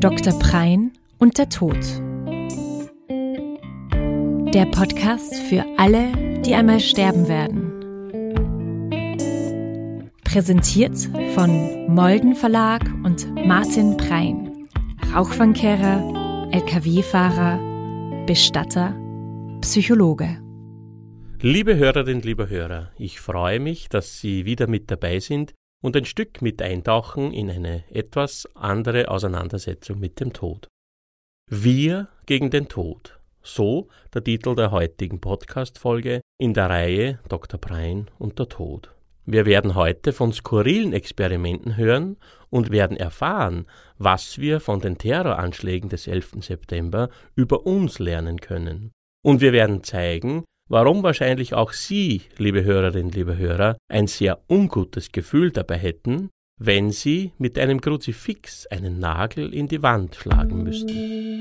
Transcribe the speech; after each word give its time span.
Dr. 0.00 0.38
Prein 0.38 0.92
und 1.18 1.38
der 1.38 1.48
Tod. 1.48 1.78
Der 4.52 4.66
Podcast 4.66 5.34
für 5.34 5.64
alle, 5.78 6.40
die 6.42 6.54
einmal 6.54 6.80
sterben 6.80 7.28
werden. 7.28 7.72
Präsentiert 10.22 10.98
von 11.34 11.86
Molden 11.88 12.36
Verlag 12.36 12.82
und 13.04 13.26
Martin 13.46 13.96
Prein. 13.96 14.68
Rauchfangkehrer, 15.14 16.48
Lkw-Fahrer, 16.52 18.26
Bestatter, 18.26 18.94
Psychologe. 19.62 20.42
Liebe 21.40 21.74
Hörerinnen, 21.74 22.20
liebe 22.20 22.50
Hörer, 22.50 22.92
ich 22.98 23.18
freue 23.18 23.60
mich, 23.60 23.88
dass 23.88 24.20
Sie 24.20 24.44
wieder 24.44 24.68
mit 24.68 24.90
dabei 24.90 25.20
sind 25.20 25.54
und 25.82 25.96
ein 25.96 26.04
Stück 26.04 26.42
mit 26.42 26.60
eintauchen 26.62 27.32
in 27.32 27.50
eine 27.50 27.84
etwas 27.90 28.48
andere 28.54 29.08
Auseinandersetzung 29.08 29.98
mit 29.98 30.20
dem 30.20 30.32
Tod. 30.32 30.68
Wir 31.50 32.08
gegen 32.26 32.50
den 32.50 32.68
Tod. 32.68 33.18
So 33.42 33.88
der 34.12 34.24
Titel 34.24 34.56
der 34.56 34.72
heutigen 34.72 35.20
Podcast-Folge 35.20 36.20
in 36.38 36.54
der 36.54 36.68
Reihe 36.68 37.20
Dr. 37.28 37.60
Prein 37.60 38.10
und 38.18 38.38
der 38.38 38.48
Tod. 38.48 38.92
Wir 39.24 39.44
werden 39.46 39.74
heute 39.74 40.12
von 40.12 40.32
skurrilen 40.32 40.92
Experimenten 40.92 41.76
hören 41.76 42.16
und 42.48 42.70
werden 42.70 42.96
erfahren, 42.96 43.66
was 43.98 44.38
wir 44.38 44.60
von 44.60 44.80
den 44.80 44.98
Terroranschlägen 44.98 45.88
des 45.88 46.06
11. 46.06 46.36
September 46.40 47.10
über 47.34 47.66
uns 47.66 47.98
lernen 47.98 48.40
können. 48.40 48.92
Und 49.24 49.40
wir 49.40 49.52
werden 49.52 49.82
zeigen, 49.82 50.44
warum 50.68 51.02
wahrscheinlich 51.02 51.54
auch 51.54 51.72
Sie, 51.72 52.22
liebe 52.38 52.64
Hörerinnen, 52.64 53.12
liebe 53.12 53.36
Hörer, 53.36 53.76
ein 53.88 54.06
sehr 54.06 54.40
ungutes 54.48 55.12
Gefühl 55.12 55.50
dabei 55.50 55.78
hätten, 55.78 56.30
wenn 56.58 56.90
Sie 56.90 57.32
mit 57.38 57.58
einem 57.58 57.80
Kruzifix 57.80 58.66
einen 58.66 58.98
Nagel 58.98 59.52
in 59.52 59.68
die 59.68 59.82
Wand 59.82 60.16
schlagen 60.16 60.62
müssten. 60.62 61.36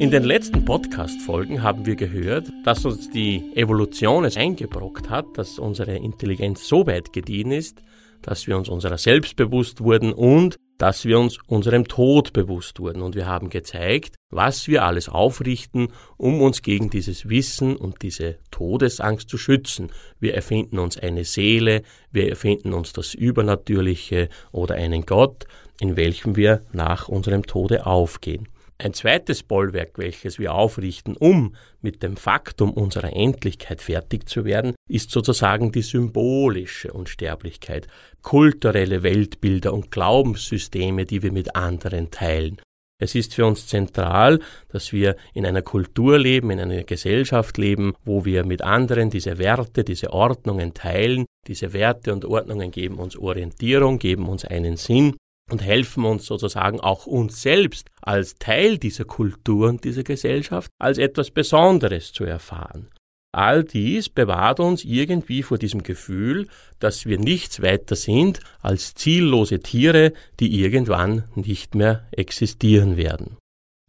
In 0.00 0.10
den 0.10 0.24
letzten 0.24 0.64
Podcast-Folgen 0.64 1.62
haben 1.62 1.84
wir 1.84 1.94
gehört, 1.94 2.50
dass 2.64 2.86
uns 2.86 3.10
die 3.10 3.52
Evolution 3.54 4.24
es 4.24 4.38
eingebrockt 4.38 5.10
hat, 5.10 5.26
dass 5.36 5.58
unsere 5.58 5.94
Intelligenz 5.94 6.66
so 6.66 6.86
weit 6.86 7.12
gediehen 7.12 7.52
ist, 7.52 7.82
dass 8.22 8.46
wir 8.46 8.56
uns 8.56 8.68
unserer 8.68 8.98
selbst 8.98 9.36
bewusst 9.36 9.80
wurden 9.80 10.12
und 10.12 10.56
dass 10.78 11.04
wir 11.04 11.18
uns 11.18 11.38
unserem 11.46 11.86
Tod 11.86 12.32
bewusst 12.32 12.80
wurden. 12.80 13.02
Und 13.02 13.14
wir 13.14 13.26
haben 13.26 13.50
gezeigt, 13.50 14.16
was 14.30 14.66
wir 14.66 14.84
alles 14.84 15.10
aufrichten, 15.10 15.88
um 16.16 16.40
uns 16.40 16.62
gegen 16.62 16.88
dieses 16.88 17.28
Wissen 17.28 17.76
und 17.76 18.00
diese 18.00 18.38
Todesangst 18.50 19.28
zu 19.28 19.36
schützen. 19.36 19.90
Wir 20.20 20.34
erfinden 20.34 20.78
uns 20.78 20.96
eine 20.96 21.24
Seele, 21.24 21.82
wir 22.10 22.30
erfinden 22.30 22.72
uns 22.72 22.94
das 22.94 23.12
Übernatürliche 23.12 24.30
oder 24.52 24.76
einen 24.76 25.04
Gott, 25.04 25.44
in 25.80 25.96
welchem 25.96 26.36
wir 26.36 26.62
nach 26.72 27.08
unserem 27.08 27.46
Tode 27.46 27.84
aufgehen. 27.84 28.48
Ein 28.82 28.94
zweites 28.94 29.42
Bollwerk, 29.42 29.98
welches 29.98 30.38
wir 30.38 30.54
aufrichten, 30.54 31.14
um 31.14 31.54
mit 31.82 32.02
dem 32.02 32.16
Faktum 32.16 32.72
unserer 32.72 33.12
Endlichkeit 33.12 33.82
fertig 33.82 34.26
zu 34.26 34.46
werden, 34.46 34.74
ist 34.88 35.10
sozusagen 35.10 35.70
die 35.70 35.82
symbolische 35.82 36.90
Unsterblichkeit, 36.90 37.88
kulturelle 38.22 39.02
Weltbilder 39.02 39.74
und 39.74 39.90
Glaubenssysteme, 39.90 41.04
die 41.04 41.22
wir 41.22 41.30
mit 41.30 41.56
anderen 41.56 42.10
teilen. 42.10 42.58
Es 42.98 43.14
ist 43.14 43.34
für 43.34 43.44
uns 43.44 43.66
zentral, 43.66 44.40
dass 44.70 44.94
wir 44.94 45.16
in 45.34 45.44
einer 45.44 45.62
Kultur 45.62 46.18
leben, 46.18 46.50
in 46.50 46.60
einer 46.60 46.84
Gesellschaft 46.84 47.58
leben, 47.58 47.92
wo 48.06 48.24
wir 48.24 48.46
mit 48.46 48.62
anderen 48.62 49.10
diese 49.10 49.36
Werte, 49.36 49.84
diese 49.84 50.10
Ordnungen 50.10 50.72
teilen. 50.72 51.26
Diese 51.46 51.74
Werte 51.74 52.14
und 52.14 52.24
Ordnungen 52.24 52.70
geben 52.70 52.96
uns 52.96 53.14
Orientierung, 53.16 53.98
geben 53.98 54.26
uns 54.26 54.46
einen 54.46 54.78
Sinn 54.78 55.16
und 55.50 55.62
helfen 55.62 56.04
uns 56.04 56.26
sozusagen 56.26 56.80
auch 56.80 57.06
uns 57.06 57.42
selbst 57.42 57.88
als 58.00 58.36
Teil 58.36 58.78
dieser 58.78 59.04
Kultur 59.04 59.68
und 59.68 59.84
dieser 59.84 60.02
Gesellschaft 60.02 60.70
als 60.78 60.98
etwas 60.98 61.30
Besonderes 61.30 62.12
zu 62.12 62.24
erfahren. 62.24 62.88
All 63.32 63.62
dies 63.62 64.08
bewahrt 64.08 64.58
uns 64.58 64.84
irgendwie 64.84 65.44
vor 65.44 65.58
diesem 65.58 65.84
Gefühl, 65.84 66.48
dass 66.80 67.06
wir 67.06 67.18
nichts 67.18 67.62
weiter 67.62 67.94
sind 67.94 68.40
als 68.60 68.94
ziellose 68.94 69.60
Tiere, 69.60 70.12
die 70.40 70.60
irgendwann 70.60 71.24
nicht 71.36 71.76
mehr 71.76 72.08
existieren 72.10 72.96
werden. 72.96 73.36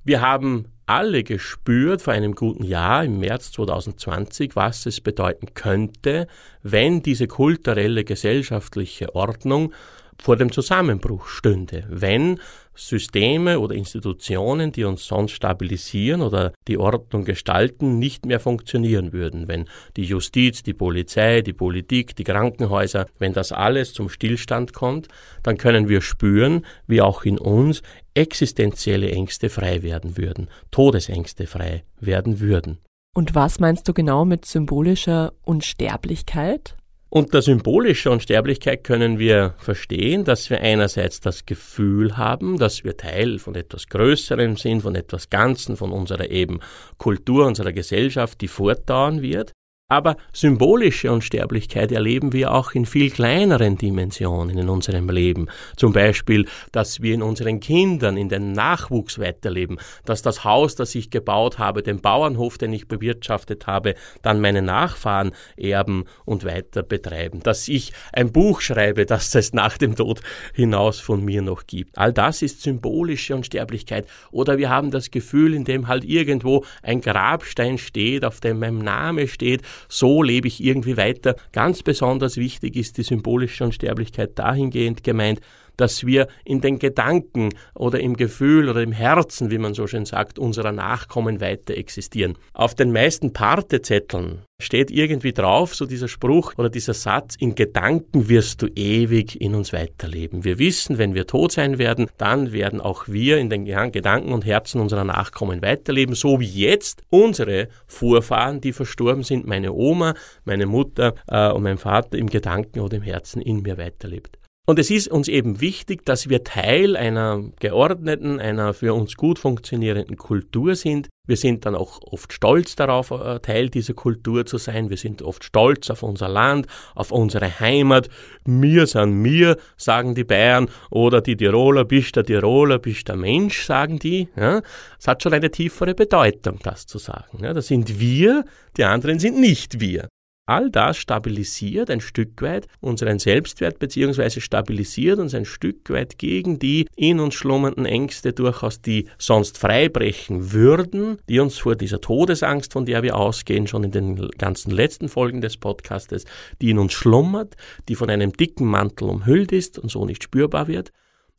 Wir 0.04 0.22
haben 0.22 0.66
alle 0.86 1.24
gespürt 1.24 2.02
vor 2.02 2.14
einem 2.14 2.36
guten 2.36 2.64
Jahr 2.64 3.06
im 3.06 3.20
März 3.20 3.52
2020, 3.54 4.56
was 4.56 4.86
es 4.86 5.00
bedeuten 5.02 5.54
könnte, 5.54 6.28
wenn 6.64 7.02
diese 7.02 7.28
kulturelle 7.28 8.04
gesellschaftliche 8.04 9.16
Ordnung 9.16 9.74
vor 10.22 10.38
dem 10.38 10.52
Zusammenbruch 10.52 11.28
stünde, 11.28 11.84
wenn 11.90 12.40
Systeme 12.76 13.60
oder 13.60 13.76
Institutionen, 13.76 14.72
die 14.72 14.86
uns 14.86 15.06
sonst 15.06 15.32
stabilisieren 15.32 16.22
oder 16.22 16.54
die 16.68 16.78
Ordnung 16.78 17.26
gestalten, 17.26 18.00
nicht 18.00 18.26
mehr 18.26 18.40
funktionieren 18.40 19.14
würden, 19.14 19.48
wenn 19.48 19.66
die 19.98 20.04
Justiz, 20.04 20.64
die 20.64 20.74
Polizei, 20.74 21.42
die 21.42 21.54
Politik, 21.54 22.16
die 22.16 22.24
Krankenhäuser, 22.24 23.08
wenn 23.20 23.34
das 23.34 23.52
alles 23.52 23.94
zum 23.94 24.10
Stillstand 24.10 24.74
kommt, 24.74 25.08
dann 25.44 25.58
können 25.58 25.90
wir 25.90 26.02
spüren, 26.02 26.66
wie 26.88 27.02
auch 27.02 27.24
in 27.24 27.38
uns 27.38 27.82
existenzielle 28.14 29.12
Ängste 29.12 29.50
frei 29.50 29.84
werden 29.84 30.18
würden, 30.18 30.48
Todesängste 30.70 31.48
frei 31.48 31.84
werden 32.00 32.40
würden. 32.40 32.78
Und 33.14 33.36
was 33.36 33.60
meinst 33.60 33.88
du 33.88 33.94
genau 33.94 34.24
mit 34.24 34.46
symbolischer 34.46 35.34
Unsterblichkeit? 35.44 36.78
Unter 37.14 37.42
symbolischer 37.42 38.10
Unsterblichkeit 38.10 38.86
können 38.86 39.20
wir 39.20 39.54
verstehen, 39.58 40.24
dass 40.24 40.50
wir 40.50 40.62
einerseits 40.62 41.20
das 41.20 41.46
Gefühl 41.46 42.16
haben, 42.16 42.58
dass 42.58 42.86
wir 42.86 42.96
Teil 42.96 43.38
von 43.38 43.54
etwas 43.56 43.90
Größerem 43.90 44.56
sind, 44.56 44.80
von 44.80 44.96
etwas 44.96 45.30
Ganzen, 45.30 45.76
von 45.76 45.92
unserer 45.92 46.30
eben 46.30 46.62
Kultur, 46.98 47.48
unserer 47.48 47.74
Gesellschaft, 47.74 48.40
die 48.40 48.48
fortdauern 48.48 49.22
wird. 49.22 49.52
Aber 49.92 50.16
symbolische 50.32 51.12
Unsterblichkeit 51.12 51.92
erleben 51.92 52.32
wir 52.32 52.54
auch 52.54 52.72
in 52.72 52.86
viel 52.86 53.12
kleineren 53.12 53.78
Dimensionen 53.78 54.58
in 54.58 54.70
unserem 54.70 55.10
Leben. 55.10 55.50
Zum 55.76 55.92
Beispiel, 55.92 56.48
dass 56.72 57.02
wir 57.02 57.14
in 57.14 57.22
unseren 57.22 57.60
Kindern, 57.60 58.16
in 58.16 58.30
den 58.30 58.54
Nachwuchs 58.54 59.20
weiterleben, 59.20 59.80
dass 60.06 60.22
das 60.22 60.46
Haus, 60.46 60.76
das 60.76 60.96
ich 60.96 61.10
gebaut 61.10 61.60
habe, 61.60 61.84
den 61.84 62.00
Bauernhof, 62.00 62.58
den 62.58 62.72
ich 62.72 62.88
bewirtschaftet 62.88 63.68
habe, 63.68 63.96
dann 64.22 64.40
meine 64.40 64.62
Nachfahren 64.62 65.34
erben 65.58 66.06
und 66.24 66.46
weiter 66.46 66.84
betreiben, 66.84 67.44
dass 67.44 67.68
ich 67.68 67.92
ein 68.14 68.32
Buch 68.32 68.62
schreibe, 68.62 69.06
das 69.06 69.36
es 69.36 69.52
nach 69.52 69.78
dem 69.78 69.98
Tod 69.98 70.22
hinaus 70.54 71.02
von 71.02 71.26
mir 71.26 71.42
noch 71.42 71.68
gibt. 71.68 71.98
All 71.98 72.14
das 72.14 72.42
ist 72.42 72.62
symbolische 72.62 73.36
Unsterblichkeit. 73.36 74.08
Oder 74.32 74.58
wir 74.58 74.70
haben 74.70 74.90
das 74.90 75.12
Gefühl, 75.12 75.54
in 75.54 75.66
dem 75.66 75.90
halt 75.90 76.06
irgendwo 76.06 76.64
ein 76.82 77.02
Grabstein 77.02 77.78
steht, 77.78 78.24
auf 78.24 78.40
dem 78.40 78.60
mein 78.60 78.78
Name 78.78 79.28
steht, 79.28 79.64
so 79.90 80.24
lebe 80.24 80.48
ich 80.48 80.64
irgendwie 80.64 80.98
weiter. 80.98 81.36
Ganz 81.52 81.84
besonders 81.84 82.38
wichtig 82.38 82.76
ist 82.76 82.98
die 82.98 83.04
symbolische 83.04 83.64
Unsterblichkeit 83.64 84.38
dahingehend 84.38 85.04
gemeint, 85.04 85.42
dass 85.78 86.06
wir 86.06 86.28
in 86.46 86.62
den 86.62 86.80
Gedanken 86.80 87.50
oder 87.76 88.00
im 88.00 88.16
Gefühl 88.18 88.70
oder 88.70 88.82
im 88.82 88.92
Herzen, 88.92 89.52
wie 89.52 89.58
man 89.58 89.74
so 89.74 89.88
schön 89.88 90.06
sagt, 90.06 90.40
unserer 90.40 90.72
Nachkommen 90.72 91.42
weiter 91.42 91.76
existieren. 91.76 92.38
Auf 92.54 92.76
den 92.76 92.92
meisten 92.92 93.34
Partezetteln 93.34 94.42
steht 94.62 94.92
irgendwie 94.92 95.34
drauf, 95.34 95.76
so 95.76 95.86
dieser 95.86 96.08
Spruch 96.08 96.54
oder 96.58 96.70
dieser 96.70 96.94
Satz, 96.94 97.36
in 97.38 97.56
Gedanken 97.56 98.30
wirst 98.30 98.62
du 98.62 98.68
ewig 98.68 99.42
in 99.42 99.56
uns 99.56 99.74
weiterleben. 99.74 100.44
Wir 100.44 100.60
wissen, 100.60 100.98
wenn 100.98 101.16
wir 101.16 101.28
tot 101.28 101.52
sein 101.52 101.78
werden, 101.80 102.08
dann 102.18 102.52
werden 102.52 102.80
auch 102.80 103.08
wir 103.08 103.38
in 103.38 103.50
den 103.50 103.66
Gedanken 103.66 104.32
und 104.32 104.46
Herzen 104.46 104.80
unserer 104.80 105.04
Nachkommen 105.04 105.62
weiterleben, 105.62 106.16
so 106.16 106.40
wie 106.40 106.46
jetzt 106.46 107.02
unsere 107.10 107.68
Vorfahren, 107.88 108.62
die 108.62 108.74
verstorben 108.74 109.24
sind, 109.24 109.48
meine 109.48 109.74
Oma, 109.74 110.14
meine 110.46 110.66
Mutter 110.66 111.16
äh, 111.28 111.52
und 111.52 111.64
mein 111.64 111.78
Vater 111.78 112.18
im 112.18 112.28
Gedanken 112.28 112.80
oder 112.80 112.98
im 112.98 113.04
Herzen 113.04 113.42
in 113.42 113.62
mir 113.62 113.78
weiterlebt. 113.78 114.41
Und 114.68 114.78
es 114.78 114.92
ist 114.92 115.08
uns 115.08 115.28
eben 115.28 115.60
wichtig, 115.60 116.06
dass 116.06 116.30
wir 116.30 116.44
Teil 116.44 116.96
einer 116.96 117.44
geordneten, 117.60 118.40
einer 118.40 118.76
für 118.76 118.94
uns 118.94 119.16
gut 119.16 119.40
funktionierenden 119.40 120.18
Kultur 120.18 120.76
sind. 120.76 121.10
Wir 121.28 121.36
sind 121.36 121.66
dann 121.66 121.74
auch 121.74 122.00
oft 122.04 122.32
stolz 122.32 122.76
darauf, 122.76 123.10
äh, 123.10 123.40
Teil 123.40 123.70
dieser 123.70 123.96
Kultur 123.96 124.46
zu 124.46 124.60
sein. 124.60 124.92
Wir 124.92 124.98
sind 124.98 125.24
oft 125.24 125.44
stolz 125.44 125.90
auf 125.90 126.04
unser 126.04 126.30
Land, 126.30 126.68
auf 126.94 127.12
unsere 127.12 127.60
Heimat. 127.60 128.10
Wir 128.46 128.86
sind 128.86 129.20
mir, 129.22 129.58
sagen 129.78 130.14
die 130.14 130.24
Bayern, 130.24 130.70
oder 130.92 131.22
die 131.22 131.36
Tiroler, 131.36 131.84
bist 131.84 132.16
der 132.16 132.24
Tiroler, 132.24 132.78
bist 132.78 133.08
der 133.08 133.16
Mensch, 133.16 133.64
sagen 133.64 133.98
die. 133.98 134.30
Ja, 134.36 134.62
es 135.00 135.08
hat 135.08 135.24
schon 135.24 135.34
eine 135.34 135.50
tiefere 135.50 135.96
Bedeutung, 135.96 136.60
das 136.62 136.86
zu 136.86 137.00
sagen. 137.00 137.44
Ja, 137.44 137.54
das 137.54 137.66
sind 137.68 138.00
wir, 138.00 138.46
die 138.78 138.84
anderen 138.84 139.18
sind 139.18 139.40
nicht 139.40 139.80
wir. 139.80 140.08
All 140.52 140.70
das 140.70 140.98
stabilisiert 140.98 141.90
ein 141.90 142.02
Stück 142.02 142.42
weit 142.42 142.68
unseren 142.82 143.20
Selbstwert 143.20 143.80
beziehungsweise 143.80 144.42
stabilisiert 144.42 145.18
uns 145.18 145.34
ein 145.34 145.46
Stück 145.46 145.90
weit 145.90 146.18
gegen 146.18 146.60
die 146.60 146.88
in 146.98 147.22
uns 147.22 147.36
schlummernden 147.36 147.86
Ängste 147.86 148.34
durchaus, 148.34 148.82
die 148.82 149.08
sonst 149.18 149.58
freibrechen 149.58 150.52
würden, 150.52 151.20
die 151.30 151.40
uns 151.40 151.58
vor 151.58 151.78
dieser 151.78 152.02
Todesangst, 152.02 152.74
von 152.74 152.86
der 152.86 153.02
wir 153.02 153.16
ausgehen, 153.16 153.66
schon 153.66 153.86
in 153.86 153.92
den 153.92 154.30
ganzen 154.32 154.72
letzten 154.72 155.08
Folgen 155.08 155.40
des 155.40 155.56
Podcastes, 155.56 156.26
die 156.62 156.72
in 156.72 156.80
uns 156.80 156.92
schlummert, 156.92 157.56
die 157.88 157.96
von 157.96 158.10
einem 158.10 158.34
dicken 158.34 158.66
Mantel 158.66 159.08
umhüllt 159.08 159.54
ist 159.54 159.80
und 159.80 159.90
so 159.90 160.04
nicht 160.04 160.22
spürbar 160.22 160.68
wird 160.68 160.92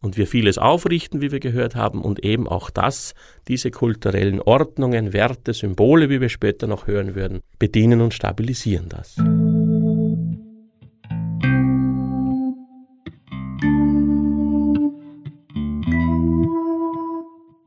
und 0.02 0.18
wir 0.18 0.26
vieles 0.26 0.58
aufrichten, 0.58 1.20
wie 1.22 1.32
wir 1.32 1.40
gehört 1.40 1.74
haben, 1.74 2.02
und 2.02 2.24
eben 2.24 2.46
auch 2.46 2.68
das, 2.68 3.14
diese 3.48 3.70
kulturellen 3.70 4.40
Ordnungen, 4.40 5.12
Werte, 5.12 5.54
Symbole, 5.54 6.10
wie 6.10 6.20
wir 6.20 6.28
später 6.28 6.66
noch 6.66 6.86
hören 6.86 7.14
würden, 7.14 7.40
bedienen 7.58 8.00
und 8.00 8.12
stabilisieren 8.12 8.88
das. 8.88 9.16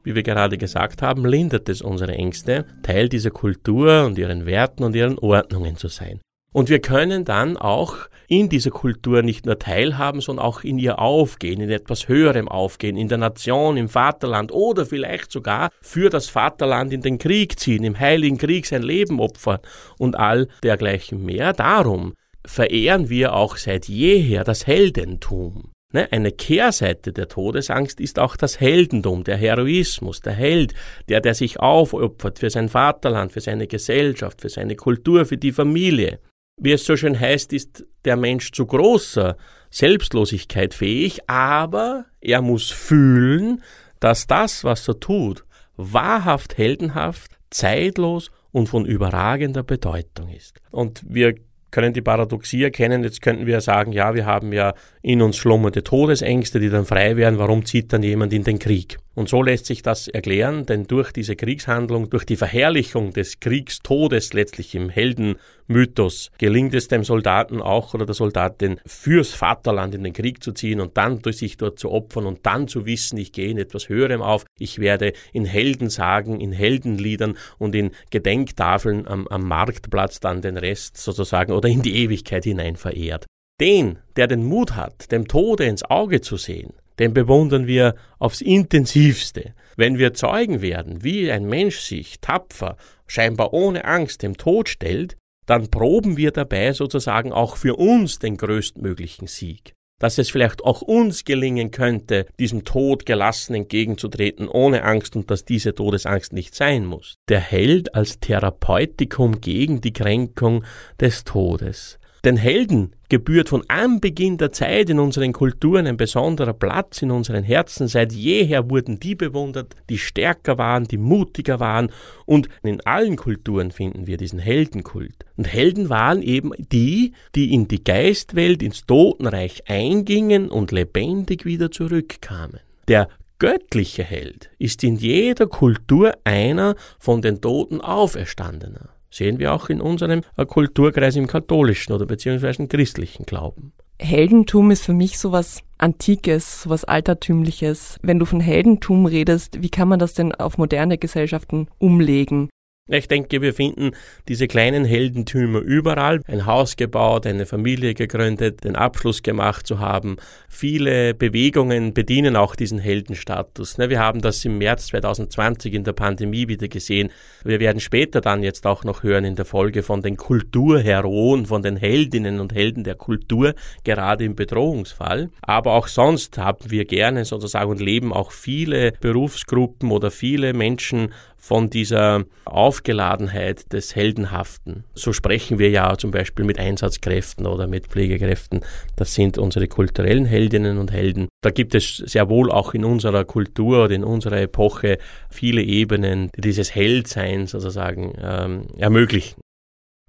Wie 0.04 0.14
wir 0.14 0.22
gerade 0.22 0.60
gesagt 0.60 1.02
haben, 1.02 1.26
lindert 1.26 1.68
es 1.68 1.82
unsere 1.82 2.14
Ängste, 2.14 2.66
Teil 2.84 3.10
dieser 3.10 3.32
Kultur 3.32 4.06
und 4.06 4.20
ihren 4.20 4.46
Werten 4.46 4.84
und 4.84 4.96
ihren 4.96 5.18
Ordnungen 5.18 5.78
zu 5.78 5.88
sein. 5.88 6.20
Und 6.56 6.70
wir 6.70 6.80
können 6.80 7.26
dann 7.26 7.58
auch 7.58 7.98
in 8.30 8.48
dieser 8.48 8.72
Kultur 8.72 9.24
nicht 9.24 9.46
nur 9.46 9.60
teilhaben, 9.60 10.22
sondern 10.22 10.46
auch 10.46 10.64
in 10.64 10.80
ihr 10.80 11.00
aufgehen, 11.00 11.60
in 11.60 11.70
etwas 11.70 12.08
Höherem 12.08 12.48
aufgehen, 12.48 12.96
in 12.96 13.10
der 13.10 13.18
Nation, 13.18 13.76
im 13.76 13.90
Vaterland 13.90 14.54
oder 14.54 14.86
vielleicht 14.86 15.34
sogar 15.34 15.70
für 15.82 16.10
das 16.10 16.30
Vaterland 16.30 16.94
in 16.94 17.02
den 17.02 17.18
Krieg 17.18 17.60
ziehen, 17.60 17.84
im 17.84 18.00
heiligen 18.00 18.38
Krieg 18.38 18.68
sein 18.68 18.84
Leben 18.84 19.20
opfern 19.20 19.60
und 20.00 20.16
all 20.16 20.48
dergleichen 20.64 21.26
mehr. 21.26 21.52
Darum 21.52 22.14
verehren 22.46 23.10
wir 23.10 23.34
auch 23.34 23.58
seit 23.58 23.90
jeher 23.90 24.46
das 24.46 24.66
Heldentum. 24.66 25.74
Ne, 25.92 26.08
eine 26.12 26.32
Kehrseite 26.32 27.12
der 27.12 27.28
Todesangst 27.28 28.00
ist 28.00 28.18
auch 28.18 28.38
das 28.38 28.62
Heldentum, 28.62 29.26
der 29.26 29.36
Heroismus, 29.36 30.22
der 30.22 30.34
Held, 30.34 30.74
der, 31.10 31.20
der 31.20 31.34
sich 31.34 31.60
aufopfert 31.60 32.40
für 32.40 32.50
sein 32.50 32.70
Vaterland, 32.70 33.34
für 33.34 33.42
seine 33.42 33.68
Gesellschaft, 33.68 34.40
für 34.40 34.50
seine 34.50 34.78
Kultur, 34.78 35.26
für 35.26 35.38
die 35.38 35.52
Familie. 35.52 36.20
Wie 36.58 36.72
es 36.72 36.86
so 36.86 36.96
schön 36.96 37.20
heißt, 37.20 37.52
ist 37.52 37.86
der 38.06 38.16
Mensch 38.16 38.52
zu 38.52 38.66
großer 38.66 39.36
Selbstlosigkeit 39.70 40.74
fähig, 40.74 41.30
aber 41.30 42.06
er 42.22 42.42
muss 42.42 42.70
fühlen, 42.70 43.62
dass 44.00 44.26
das, 44.26 44.64
was 44.64 44.88
er 44.88 45.00
tut, 45.00 45.44
wahrhaft 45.76 46.58
heldenhaft, 46.58 47.32
zeitlos 47.50 48.32
und 48.52 48.70
von 48.70 48.86
überragender 48.86 49.64
Bedeutung 49.64 50.30
ist. 50.30 50.62
Und 50.72 51.04
wir 51.08 51.36
können 51.72 51.92
die 51.92 52.02
Paradoxie 52.02 52.64
erkennen. 52.64 53.04
Jetzt 53.04 53.22
könnten 53.22 53.46
wir 53.48 53.60
sagen, 53.60 53.92
ja, 53.92 54.16
wir 54.16 54.26
haben 54.26 54.54
ja 54.54 54.76
in 55.02 55.22
uns 55.22 55.36
schlummernde 55.36 55.84
Todesängste, 55.84 56.62
die 56.62 56.70
dann 56.70 56.86
frei 56.86 57.18
werden. 57.18 57.38
Warum 57.38 57.66
zieht 57.66 57.92
dann 57.92 58.02
jemand 58.02 58.32
in 58.32 58.46
den 58.46 58.60
Krieg? 58.60 58.98
Und 59.16 59.30
so 59.30 59.42
lässt 59.42 59.66
sich 59.66 59.82
das 59.82 60.10
erklären, 60.10 60.66
denn 60.66 60.88
durch 60.88 61.14
diese 61.14 61.38
Kriegshandlung, 61.38 62.10
durch 62.10 62.26
die 62.26 62.36
Verherrlichung 62.36 63.14
des 63.14 63.40
Kriegstodes 63.40 64.34
letztlich 64.34 64.76
im 64.76 64.90
Heldenmythos, 64.90 66.32
gelingt 66.38 66.74
es 66.74 66.90
dem 66.90 67.06
Soldaten 67.06 67.62
auch 67.62 67.94
oder 67.94 68.06
der 68.06 68.14
Soldatin 68.14 68.82
fürs 68.86 69.32
Vaterland 69.32 69.96
in 69.96 70.04
den 70.04 70.12
Krieg 70.12 70.44
zu 70.44 70.52
ziehen 70.52 70.82
und 70.82 70.98
dann 70.98 71.22
durch 71.22 71.38
sich 71.38 71.56
dort 71.56 71.80
zu 71.80 71.92
opfern 71.92 72.26
und 72.26 72.46
dann 72.46 72.68
zu 72.68 72.86
wissen, 72.86 73.18
ich 73.18 73.32
gehe 73.32 73.50
in 73.50 73.58
etwas 73.58 73.88
Höherem 73.88 74.22
auf, 74.22 74.44
ich 74.60 74.80
werde 74.80 75.14
in 75.32 75.46
Heldensagen, 75.46 76.42
in 76.42 76.52
Heldenliedern 76.52 77.38
und 77.58 77.74
in 77.74 77.92
Gedenktafeln 78.10 79.08
am, 79.08 79.28
am 79.30 79.48
Marktplatz 79.48 80.20
dann 80.20 80.42
den 80.42 80.58
Rest 80.58 80.98
sozusagen 80.98 81.54
oder 81.54 81.70
in 81.70 81.82
die 81.82 81.96
Ewigkeit 82.04 82.44
hinein 82.44 82.76
verehrt. 82.76 83.26
Den, 83.62 84.00
der 84.18 84.28
den 84.28 84.44
Mut 84.44 84.76
hat, 84.76 85.14
dem 85.14 85.30
Tode 85.30 85.64
ins 85.64 85.84
Auge 85.84 86.20
zu 86.20 86.36
sehen, 86.36 86.74
den 87.00 87.14
bewundern 87.14 87.68
wir 87.68 87.96
aufs 88.20 88.42
intensivste. 88.42 89.54
Wenn 89.76 89.98
wir 89.98 90.14
Zeugen 90.14 90.62
werden, 90.62 91.04
wie 91.04 91.32
ein 91.32 91.46
Mensch 91.46 91.80
sich 91.80 92.20
tapfer, 92.20 92.78
scheinbar 93.08 93.54
ohne 93.54 93.86
Angst 93.86 94.24
dem 94.24 94.38
Tod 94.38 94.70
stellt, 94.70 95.18
dann 95.46 95.70
proben 95.70 96.18
wir 96.18 96.32
dabei 96.32 96.74
sozusagen 96.74 97.32
auch 97.32 97.58
für 97.58 97.76
uns 97.76 98.20
den 98.20 98.38
größtmöglichen 98.38 99.28
Sieg. 99.28 99.74
Dass 100.00 100.18
es 100.18 100.30
vielleicht 100.30 100.64
auch 100.64 100.82
uns 100.82 101.24
gelingen 101.24 101.72
könnte, 101.72 102.26
diesem 102.38 102.66
Tod 102.66 103.06
gelassen 103.06 103.56
entgegenzutreten, 103.56 104.50
ohne 104.50 104.84
Angst 104.84 105.16
und 105.16 105.32
dass 105.32 105.46
diese 105.46 105.74
Todesangst 105.74 106.34
nicht 106.34 106.54
sein 106.54 106.86
muss. 106.86 107.16
Der 107.30 107.40
Held 107.40 107.96
als 107.96 108.20
Therapeutikum 108.20 109.40
gegen 109.40 109.80
die 109.80 109.94
Kränkung 109.94 110.66
des 111.00 111.24
Todes. 111.24 111.98
Den 112.26 112.38
Helden 112.38 112.96
gebührt 113.08 113.50
von 113.50 113.64
Anbeginn 113.68 114.40
der 114.40 114.52
Zeit 114.52 114.90
in 114.90 114.98
unseren 114.98 115.32
Kulturen 115.32 115.86
ein 115.86 115.96
besonderer 115.96 116.54
Platz 116.54 117.04
in 117.04 117.12
unseren 117.12 117.44
Herzen. 117.44 117.88
Seit 117.88 118.14
jeher 118.14 118.68
wurden 118.68 119.00
die 119.00 119.14
bewundert, 119.14 119.76
die 119.90 120.00
stärker 120.00 120.58
waren, 120.58 120.86
die 120.86 120.98
mutiger 120.98 121.60
waren. 121.60 121.92
Und 122.26 122.50
in 122.64 122.82
allen 122.82 123.16
Kulturen 123.16 123.70
finden 123.70 124.08
wir 124.08 124.18
diesen 124.18 124.40
Heldenkult. 124.40 125.14
Und 125.38 125.54
Helden 125.54 125.90
waren 125.90 126.24
eben 126.24 126.52
die, 126.58 127.14
die 127.36 127.54
in 127.54 127.68
die 127.68 127.84
Geistwelt, 127.84 128.64
ins 128.64 128.88
Totenreich 128.88 129.70
eingingen 129.70 130.50
und 130.50 130.72
lebendig 130.72 131.46
wieder 131.46 131.70
zurückkamen. 131.70 132.60
Der 132.88 133.08
göttliche 133.38 134.04
Held 134.04 134.50
ist 134.58 134.84
in 134.84 134.96
jeder 134.96 135.46
Kultur 135.46 136.14
einer 136.24 136.74
von 136.98 137.22
den 137.22 137.40
Toten 137.40 137.82
auferstandener 137.82 138.95
sehen 139.16 139.40
wir 139.40 139.54
auch 139.54 139.70
in 139.70 139.82
unserem 139.82 140.22
äh, 140.38 140.46
Kulturkreis 140.46 141.16
im 141.16 141.28
katholischen 141.28 141.94
oder 141.94 142.06
beziehungsweise 142.06 142.68
christlichen 142.68 143.26
Glauben. 143.26 143.74
Heldentum 143.98 144.72
ist 144.72 144.84
für 144.84 144.94
mich 144.94 145.18
sowas 145.18 145.64
Antikes, 145.78 146.64
sowas 146.64 146.84
Altertümliches. 146.84 147.98
Wenn 148.02 148.20
du 148.20 148.26
von 148.26 148.42
Heldentum 148.42 149.06
redest, 149.06 149.62
wie 149.62 149.70
kann 149.70 149.88
man 149.88 150.00
das 150.00 150.14
denn 150.14 150.34
auf 150.34 150.58
moderne 150.58 150.98
Gesellschaften 150.98 151.68
umlegen? 151.78 152.50
Ich 152.88 153.08
denke, 153.08 153.42
wir 153.42 153.56
finden 153.56 153.94
diese 154.28 154.48
kleinen 154.48 154.86
Heldentümer 154.86 155.58
überall. 155.58 156.22
Ein 156.28 156.46
Haus 156.46 156.76
gebaut, 156.76 157.26
eine 157.26 157.48
Familie 157.48 157.96
gegründet, 157.96 158.64
den 158.64 158.76
Abschluss 158.76 159.24
gemacht 159.24 159.66
zu 159.66 159.80
haben. 159.80 160.18
Viele 160.48 161.16
Bewegungen 161.16 161.96
bedienen 161.96 162.36
auch 162.36 162.56
diesen 162.56 162.78
Heldenstatus. 162.78 163.80
Ne, 163.80 163.90
wir 163.90 163.98
haben 163.98 164.22
das 164.22 164.46
im 164.46 164.60
März 164.60 164.86
2020 164.90 165.74
in 165.74 165.84
der 165.84 165.94
Pandemie 165.94 166.48
wieder 166.48 166.68
gesehen. 166.68 167.10
Wir 167.44 167.60
werden 167.60 167.80
später 167.80 168.22
dann 168.22 168.44
jetzt 168.44 168.68
auch 168.68 168.84
noch 168.84 169.02
hören 169.02 169.26
in 169.26 169.36
der 169.36 169.46
Folge 169.46 169.82
von 169.82 170.04
den 170.04 170.16
Kulturheroen, 170.16 171.48
von 171.48 171.64
den 171.64 171.78
Heldinnen 171.78 172.40
und 172.40 172.54
Helden 172.54 172.84
der 172.84 172.94
Kultur, 172.94 173.56
gerade 173.84 174.26
im 174.26 174.36
Bedrohungsfall. 174.36 175.32
Aber 175.42 175.74
auch 175.74 175.88
sonst 175.88 176.38
haben 176.38 176.70
wir 176.70 176.86
gerne 176.86 177.26
sozusagen 177.26 177.72
und 177.72 177.82
leben 177.82 178.14
auch 178.14 178.32
viele 178.32 178.92
Berufsgruppen 179.02 179.90
oder 179.90 180.12
viele 180.12 180.54
Menschen 180.54 181.14
von 181.46 181.70
dieser 181.70 182.24
Aufgeladenheit 182.46 183.72
des 183.72 183.96
Heldenhaften. 183.96 184.84
So 184.96 185.14
sprechen 185.14 185.60
wir 185.60 185.70
ja 185.70 185.96
zum 185.96 186.10
Beispiel 186.10 186.44
mit 186.44 186.58
Einsatzkräften 186.58 187.46
oder 187.46 187.68
mit 187.68 187.86
Pflegekräften. 187.86 188.62
Das 188.96 189.14
sind 189.14 189.38
unsere 189.38 189.68
kulturellen 189.68 190.26
Heldinnen 190.26 190.80
und 190.80 190.92
Helden. 190.92 191.28
Da 191.44 191.52
gibt 191.52 191.76
es 191.76 191.98
sehr 191.98 192.30
wohl 192.30 192.52
auch 192.52 192.74
in 192.74 192.84
unserer 192.84 193.26
Kultur 193.26 193.84
oder 193.84 193.94
in 193.94 194.04
unserer 194.04 194.42
Epoche 194.42 194.98
viele 195.30 195.62
Ebenen, 195.62 196.32
die 196.36 196.42
dieses 196.42 196.74
Heldsein 196.74 197.46
sozusagen 197.46 198.16
ähm, 198.20 198.66
ermöglichen. 198.80 199.45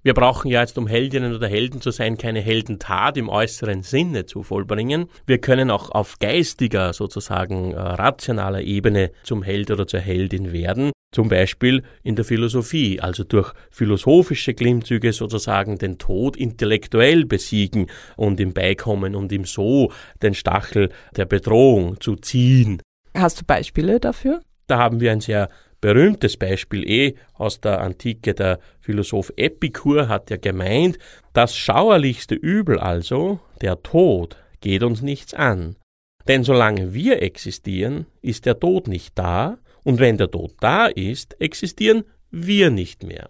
Wir 0.03 0.13
brauchen 0.13 0.49
ja 0.49 0.61
jetzt, 0.61 0.77
um 0.77 0.87
Heldinnen 0.87 1.35
oder 1.35 1.47
Helden 1.47 1.81
zu 1.81 1.91
sein, 1.91 2.17
keine 2.17 2.39
Heldentat 2.39 3.17
im 3.17 3.29
äußeren 3.29 3.81
Sinne 3.81 4.25
zu 4.25 4.43
vollbringen. 4.43 5.09
Wir 5.25 5.39
können 5.39 5.71
auch 5.71 5.89
auf 5.89 6.19
geistiger, 6.19 6.93
sozusagen 6.93 7.73
äh, 7.73 7.79
rationaler 7.79 8.61
Ebene 8.61 9.11
zum 9.23 9.41
Held 9.41 9.71
oder 9.71 9.87
zur 9.87 9.99
Heldin 9.99 10.53
werden. 10.53 10.91
Zum 11.11 11.29
Beispiel 11.29 11.83
in 12.03 12.15
der 12.15 12.25
Philosophie, 12.25 12.99
also 12.99 13.23
durch 13.23 13.53
philosophische 13.71 14.53
Klimmzüge 14.53 15.13
sozusagen 15.13 15.77
den 15.77 15.97
Tod 15.97 16.37
intellektuell 16.37 17.25
besiegen 17.25 17.87
und 18.17 18.39
ihm 18.39 18.53
beikommen 18.53 19.15
und 19.15 19.31
ihm 19.31 19.45
so 19.45 19.91
den 20.21 20.35
Stachel 20.35 20.89
der 21.15 21.25
Bedrohung 21.25 21.99
zu 21.99 22.15
ziehen. 22.15 22.81
Hast 23.15 23.41
du 23.41 23.45
Beispiele 23.45 23.99
dafür? 23.99 24.41
Da 24.67 24.77
haben 24.77 24.99
wir 24.99 25.11
ein 25.13 25.21
sehr 25.21 25.49
berühmtes 25.81 26.37
Beispiel 26.37 26.89
eh 26.89 27.15
aus 27.33 27.59
der 27.61 27.81
Antike. 27.81 28.33
Der 28.33 28.59
Philosoph 28.79 29.31
Epikur 29.35 30.07
hat 30.07 30.29
ja 30.29 30.37
gemeint, 30.37 30.97
das 31.33 31.55
schauerlichste 31.55 32.35
Übel 32.35 32.79
also, 32.79 33.39
der 33.61 33.81
Tod, 33.83 34.37
geht 34.61 34.83
uns 34.83 35.01
nichts 35.01 35.33
an. 35.33 35.75
Denn 36.27 36.43
solange 36.43 36.93
wir 36.93 37.21
existieren, 37.21 38.05
ist 38.21 38.45
der 38.45 38.59
Tod 38.59 38.87
nicht 38.87 39.17
da, 39.17 39.57
und 39.83 39.99
wenn 39.99 40.17
der 40.17 40.29
Tod 40.29 40.55
da 40.59 40.87
ist, 40.87 41.39
existieren 41.39 42.03
wir 42.29 42.69
nicht 42.69 43.03
mehr. 43.03 43.29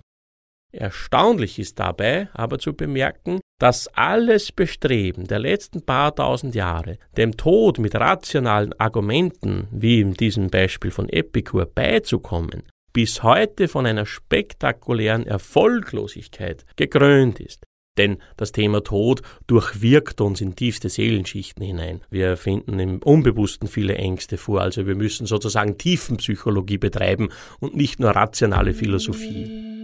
Erstaunlich 0.71 1.59
ist 1.59 1.79
dabei 1.79 2.29
aber 2.33 2.59
zu 2.59 2.74
bemerken, 2.74 3.39
dass 3.59 3.88
alles 3.89 4.51
Bestreben 4.51 5.25
der 5.25 5.39
letzten 5.39 5.81
paar 5.81 6.13
tausend 6.13 6.55
Jahre, 6.55 6.97
dem 7.15 7.38
Tod 7.38 7.79
mit 7.79 7.95
rationalen 7.95 8.74
Argumenten, 8.79 9.67
wie 9.71 10.01
in 10.01 10.13
diesem 10.13 10.50
Beispiel 10.50 10.91
von 10.91 11.09
Epikur, 11.09 11.65
beizukommen, 11.65 12.63
bis 12.93 13.24
heute 13.24 13.67
von 13.67 13.86
einer 13.86 14.05
spektakulären 14.05 15.25
Erfolglosigkeit 15.25 16.65
gekrönt 16.75 17.39
ist. 17.39 17.63
Denn 17.97 18.17
das 18.36 18.51
Thema 18.51 18.83
Tod 18.83 19.21
durchwirkt 19.47 20.21
uns 20.21 20.41
in 20.41 20.55
tiefste 20.55 20.89
Seelenschichten 20.89 21.65
hinein. 21.65 22.01
Wir 22.12 22.38
finden 22.38 22.77
im 22.77 23.00
Unbewussten 23.00 23.67
viele 23.67 23.95
Ängste 23.95 24.38
vor. 24.38 24.62
Also 24.62 24.86
wir 24.86 24.95
müssen 24.95 25.25
sozusagen 25.25 25.79
Tiefenpsychologie 25.79 26.77
betreiben 26.77 27.29
und 27.59 27.75
nicht 27.75 28.00
nur 28.00 28.12
rationale 28.12 28.75
Philosophie. 28.75 29.76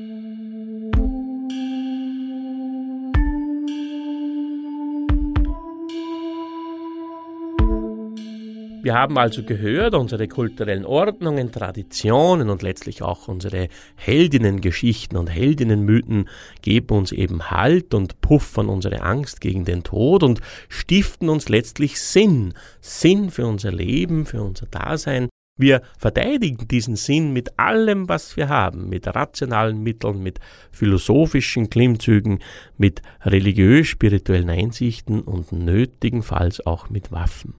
Wir 8.83 8.95
haben 8.95 9.17
also 9.17 9.43
gehört, 9.43 9.95
unsere 9.95 10.27
kulturellen 10.27 10.85
Ordnungen, 10.85 11.53
Traditionen 11.53 12.49
und 12.49 12.63
letztlich 12.63 13.01
auch 13.01 13.29
unsere 13.29 13.69
Heldinnengeschichten 13.95 15.17
und 15.17 15.27
Heldinnenmythen 15.27 16.27
geben 16.61 16.97
uns 16.97 17.13
eben 17.13 17.49
Halt 17.49 17.93
und 17.93 18.19
puffern 18.19 18.67
unsere 18.67 19.01
Angst 19.03 19.39
gegen 19.39 19.63
den 19.63 19.83
Tod 19.83 20.21
und 20.21 20.41
stiften 20.67 21.29
uns 21.29 21.47
letztlich 21.47 21.97
Sinn. 21.97 22.55
Sinn 22.81 23.29
für 23.29 23.47
unser 23.47 23.71
Leben, 23.71 24.25
für 24.25 24.43
unser 24.43 24.65
Dasein. 24.65 25.29
Wir 25.57 25.81
verteidigen 25.97 26.67
diesen 26.67 26.97
Sinn 26.97 27.31
mit 27.31 27.57
allem, 27.57 28.09
was 28.09 28.35
wir 28.35 28.49
haben, 28.49 28.89
mit 28.89 29.07
rationalen 29.07 29.81
Mitteln, 29.81 30.21
mit 30.21 30.41
philosophischen 30.71 31.69
Klimmzügen, 31.69 32.39
mit 32.77 33.01
religiös-spirituellen 33.21 34.49
Einsichten 34.49 35.21
und 35.21 35.53
nötigenfalls 35.53 36.65
auch 36.65 36.89
mit 36.89 37.13
Waffen. 37.13 37.55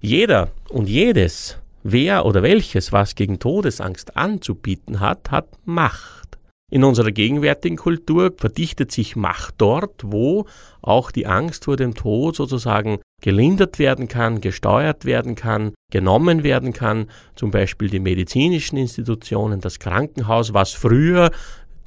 Jeder 0.00 0.48
und 0.70 0.88
jedes, 0.88 1.58
wer 1.82 2.24
oder 2.24 2.42
welches, 2.42 2.90
was 2.90 3.14
gegen 3.14 3.38
Todesangst 3.38 4.16
anzubieten 4.16 4.98
hat, 4.98 5.30
hat 5.30 5.48
Macht. 5.66 6.38
In 6.72 6.84
unserer 6.84 7.10
gegenwärtigen 7.10 7.76
Kultur 7.76 8.32
verdichtet 8.34 8.92
sich 8.92 9.14
Macht 9.14 9.56
dort, 9.58 10.02
wo 10.04 10.46
auch 10.80 11.10
die 11.10 11.26
Angst 11.26 11.66
vor 11.66 11.76
dem 11.76 11.94
Tod 11.94 12.36
sozusagen 12.36 13.00
gelindert 13.20 13.78
werden 13.78 14.08
kann, 14.08 14.40
gesteuert 14.40 15.04
werden 15.04 15.34
kann, 15.34 15.74
genommen 15.92 16.44
werden 16.44 16.72
kann, 16.72 17.10
zum 17.34 17.50
Beispiel 17.50 17.90
die 17.90 18.00
medizinischen 18.00 18.78
Institutionen, 18.78 19.60
das 19.60 19.80
Krankenhaus, 19.80 20.54
was 20.54 20.72
früher 20.72 21.30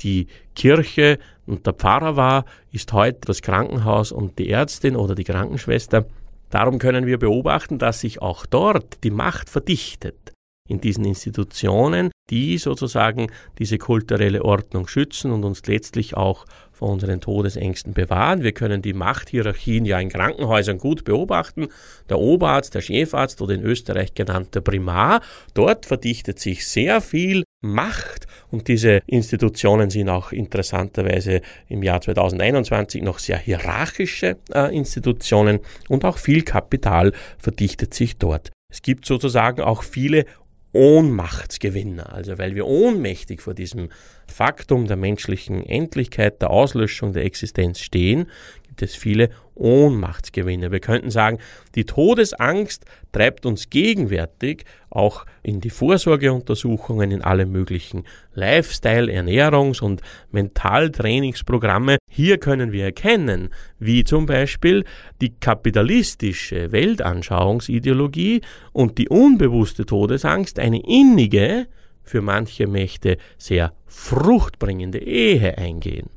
die 0.01 0.27
Kirche 0.55 1.17
und 1.47 1.65
der 1.65 1.73
Pfarrer 1.73 2.15
war, 2.15 2.45
ist 2.71 2.93
heute 2.93 3.21
das 3.25 3.41
Krankenhaus 3.41 4.11
und 4.11 4.37
die 4.37 4.51
Ärztin 4.51 4.95
oder 4.95 5.15
die 5.15 5.23
Krankenschwester. 5.23 6.05
Darum 6.53 6.77
können 6.77 7.07
wir 7.07 7.17
beobachten, 7.17 7.79
dass 7.79 8.01
sich 8.01 8.21
auch 8.21 8.45
dort 8.45 9.03
die 9.03 9.09
Macht 9.09 9.49
verdichtet 9.49 10.32
in 10.69 10.79
diesen 10.79 11.05
Institutionen, 11.05 12.11
die 12.29 12.57
sozusagen 12.57 13.27
diese 13.59 13.77
kulturelle 13.77 14.45
Ordnung 14.45 14.87
schützen 14.87 15.31
und 15.31 15.43
uns 15.43 15.65
letztlich 15.67 16.15
auch 16.15 16.45
vor 16.71 16.89
unseren 16.89 17.21
Todesängsten 17.21 17.93
bewahren. 17.93 18.43
Wir 18.43 18.53
können 18.53 18.81
die 18.81 18.93
Machthierarchien 18.93 19.85
ja 19.85 19.99
in 19.99 20.09
Krankenhäusern 20.09 20.77
gut 20.77 21.03
beobachten. 21.03 21.67
Der 22.09 22.19
Oberarzt, 22.19 22.75
der 22.75 22.81
Chefarzt 22.81 23.41
oder 23.41 23.53
in 23.53 23.63
Österreich 23.63 24.13
genannter 24.13 24.61
Primar, 24.61 25.21
dort 25.53 25.85
verdichtet 25.85 26.39
sich 26.39 26.65
sehr 26.67 27.01
viel 27.01 27.43
Macht 27.61 28.27
und 28.51 28.67
diese 28.67 29.01
Institutionen 29.07 29.89
sind 29.89 30.09
auch 30.09 30.33
interessanterweise 30.33 31.41
im 31.69 31.81
Jahr 31.81 32.01
2021 32.01 33.01
noch 33.01 33.19
sehr 33.19 33.37
hierarchische 33.37 34.37
äh, 34.53 34.75
Institutionen 34.75 35.59
und 35.87 36.03
auch 36.03 36.17
viel 36.17 36.41
Kapital 36.43 37.13
verdichtet 37.37 37.93
sich 37.93 38.17
dort. 38.17 38.51
Es 38.69 38.81
gibt 38.81 39.05
sozusagen 39.05 39.61
auch 39.61 39.83
viele 39.83 40.25
Ohnmachtsgewinner. 40.73 42.11
Also 42.11 42.37
weil 42.37 42.55
wir 42.55 42.67
ohnmächtig 42.67 43.41
vor 43.41 43.53
diesem 43.53 43.89
Faktum 44.27 44.87
der 44.87 44.97
menschlichen 44.97 45.65
Endlichkeit, 45.65 46.41
der 46.41 46.49
Auslöschung 46.49 47.13
der 47.13 47.25
Existenz 47.25 47.79
stehen, 47.79 48.27
gibt 48.73 48.81
es 48.81 48.95
viele 48.95 49.29
Ohnmachtsgewinne. 49.53 50.71
Wir 50.71 50.79
könnten 50.79 51.11
sagen, 51.11 51.37
die 51.75 51.85
Todesangst 51.85 52.85
treibt 53.11 53.45
uns 53.45 53.69
gegenwärtig 53.69 54.65
auch 54.89 55.27
in 55.43 55.59
die 55.59 55.69
Vorsorgeuntersuchungen, 55.69 57.11
in 57.11 57.21
alle 57.21 57.45
möglichen 57.45 58.03
Lifestyle-, 58.33 59.11
Ernährungs- 59.11 59.83
und 59.83 60.01
Mentaltrainingsprogramme. 60.31 61.97
Hier 62.09 62.39
können 62.39 62.71
wir 62.71 62.85
erkennen, 62.85 63.49
wie 63.77 64.03
zum 64.03 64.25
Beispiel 64.25 64.85
die 65.21 65.35
kapitalistische 65.35 66.71
Weltanschauungsideologie 66.71 68.41
und 68.71 68.97
die 68.97 69.09
unbewusste 69.09 69.85
Todesangst 69.85 70.57
eine 70.57 70.81
innige, 70.83 71.67
für 72.01 72.21
manche 72.21 72.65
Mächte 72.65 73.17
sehr 73.37 73.71
fruchtbringende 73.85 74.97
Ehe 74.97 75.59
eingehen. 75.59 76.09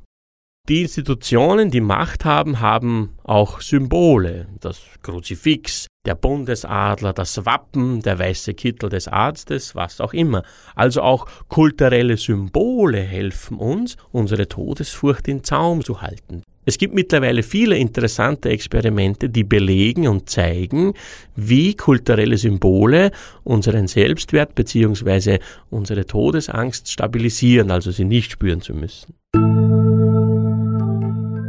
Die 0.68 0.82
Institutionen, 0.82 1.70
die 1.70 1.80
Macht 1.80 2.24
haben, 2.24 2.58
haben 2.58 3.10
auch 3.22 3.60
Symbole. 3.60 4.48
Das 4.58 4.80
Kruzifix, 5.00 5.86
der 6.04 6.16
Bundesadler, 6.16 7.12
das 7.12 7.46
Wappen, 7.46 8.02
der 8.02 8.18
weiße 8.18 8.52
Kittel 8.54 8.88
des 8.88 9.06
Arztes, 9.06 9.76
was 9.76 10.00
auch 10.00 10.12
immer. 10.12 10.42
Also 10.74 11.02
auch 11.02 11.28
kulturelle 11.46 12.16
Symbole 12.16 12.98
helfen 12.98 13.58
uns, 13.58 13.96
unsere 14.10 14.48
Todesfurcht 14.48 15.28
in 15.28 15.44
Zaum 15.44 15.84
zu 15.84 16.02
halten. 16.02 16.42
Es 16.64 16.78
gibt 16.78 16.96
mittlerweile 16.96 17.44
viele 17.44 17.78
interessante 17.78 18.48
Experimente, 18.48 19.28
die 19.28 19.44
belegen 19.44 20.08
und 20.08 20.28
zeigen, 20.28 20.94
wie 21.36 21.76
kulturelle 21.76 22.38
Symbole 22.38 23.12
unseren 23.44 23.86
Selbstwert 23.86 24.56
bzw. 24.56 25.38
unsere 25.70 26.06
Todesangst 26.06 26.90
stabilisieren, 26.90 27.70
also 27.70 27.92
sie 27.92 28.04
nicht 28.04 28.32
spüren 28.32 28.62
zu 28.62 28.74
müssen. 28.74 29.14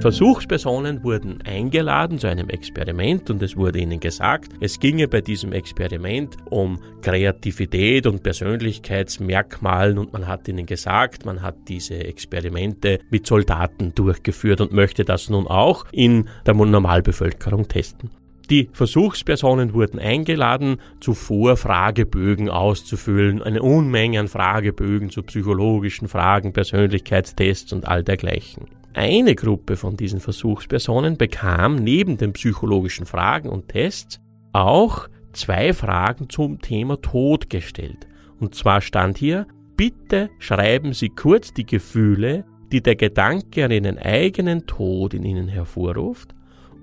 Versuchspersonen 0.07 1.03
wurden 1.03 1.41
eingeladen 1.41 2.17
zu 2.17 2.27
einem 2.27 2.47
Experiment 2.47 3.29
und 3.29 3.43
es 3.43 3.57
wurde 3.57 3.79
ihnen 3.79 3.99
gesagt, 3.99 4.53
es 4.61 4.79
ginge 4.79 5.09
bei 5.09 5.19
diesem 5.19 5.51
Experiment 5.51 6.37
um 6.49 6.79
Kreativität 7.01 8.07
und 8.07 8.23
Persönlichkeitsmerkmalen 8.23 9.97
und 9.97 10.13
man 10.13 10.25
hat 10.25 10.47
ihnen 10.47 10.65
gesagt, 10.65 11.25
man 11.25 11.41
hat 11.41 11.57
diese 11.67 11.95
Experimente 11.95 12.99
mit 13.09 13.27
Soldaten 13.27 13.93
durchgeführt 13.95 14.61
und 14.61 14.71
möchte 14.71 15.03
das 15.03 15.29
nun 15.29 15.45
auch 15.45 15.85
in 15.91 16.29
der 16.45 16.53
Normalbevölkerung 16.53 17.67
testen. 17.67 18.09
Die 18.49 18.69
Versuchspersonen 18.71 19.73
wurden 19.73 19.99
eingeladen, 19.99 20.77
zuvor 21.01 21.57
Fragebögen 21.57 22.49
auszufüllen, 22.49 23.43
eine 23.43 23.61
Unmenge 23.61 24.21
an 24.21 24.29
Fragebögen 24.29 25.09
zu 25.09 25.21
psychologischen 25.23 26.07
Fragen, 26.07 26.53
Persönlichkeitstests 26.53 27.73
und 27.73 27.89
all 27.89 28.05
dergleichen. 28.05 28.67
Eine 28.97 29.35
Gruppe 29.35 29.77
von 29.77 29.95
diesen 29.95 30.19
Versuchspersonen 30.19 31.17
bekam 31.17 31.75
neben 31.75 32.17
den 32.17 32.33
psychologischen 32.33 33.05
Fragen 33.05 33.47
und 33.47 33.67
Tests 33.67 34.19
auch 34.53 35.07
zwei 35.33 35.71
Fragen 35.73 36.31
zum 36.31 36.61
Thema 36.61 36.99
Tod 36.99 37.47
gestellt. 37.47 38.07
Und 38.39 38.55
zwar 38.55 38.81
stand 38.81 39.19
hier, 39.19 39.45
bitte 39.75 40.31
schreiben 40.39 40.93
Sie 40.93 41.09
kurz 41.09 41.53
die 41.53 41.67
Gefühle, 41.67 42.43
die 42.71 42.81
der 42.81 42.95
Gedanke 42.95 43.65
an 43.65 43.69
Ihren 43.69 43.99
eigenen 43.99 44.65
Tod 44.65 45.13
in 45.13 45.21
Ihnen 45.21 45.47
hervorruft 45.47 46.33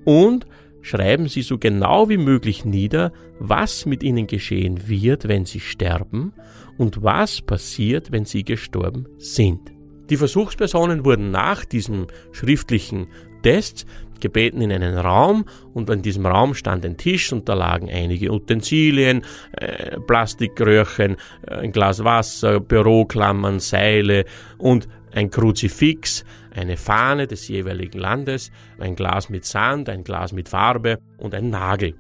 und 0.05 0.47
schreiben 0.83 1.27
Sie 1.27 1.43
so 1.43 1.59
genau 1.59 2.09
wie 2.09 2.17
möglich 2.17 2.65
nieder, 2.65 3.13
was 3.41 3.87
mit 3.87 4.05
Ihnen 4.05 4.29
geschehen 4.29 4.87
wird, 4.87 5.27
wenn 5.27 5.47
Sie 5.47 5.59
sterben 5.59 6.33
und 6.79 7.03
was 7.03 7.43
passiert, 7.43 8.13
wenn 8.13 8.25
Sie 8.25 8.45
gestorben 8.45 9.09
sind. 9.19 9.74
Die 10.11 10.17
Versuchspersonen 10.17 11.05
wurden 11.05 11.31
nach 11.31 11.65
diesem 11.65 12.07
schriftlichen 12.33 13.09
Test 13.43 13.87
gebeten 14.21 14.63
in 14.63 14.73
einen 14.73 14.97
Raum 14.97 15.45
und 15.75 15.91
in 15.91 16.03
diesem 16.03 16.25
Raum 16.25 16.55
stand 16.55 16.85
ein 16.85 16.97
Tisch 16.97 17.33
und 17.33 17.49
da 17.49 17.55
lagen 17.55 17.91
einige 17.91 18.33
Utensilien, 18.33 19.23
äh, 19.53 20.01
Plastikröhrchen, 20.01 21.17
äh, 21.47 21.55
ein 21.57 21.73
Glas 21.73 22.05
Wasser, 22.05 22.61
Büroklammern, 22.61 23.61
Seile 23.61 24.25
und 24.57 24.89
ein 25.13 25.31
Kruzifix, 25.31 26.25
eine 26.55 26.77
Fahne 26.77 27.27
des 27.27 27.49
jeweiligen 27.49 27.99
Landes, 27.99 28.51
ein 28.79 28.97
Glas 28.97 29.29
mit 29.29 29.45
Sand, 29.45 29.89
ein 29.89 30.05
Glas 30.05 30.33
mit 30.33 30.49
Farbe 30.49 30.99
und 31.19 31.35
ein 31.35 31.51
Nagel. 31.51 31.95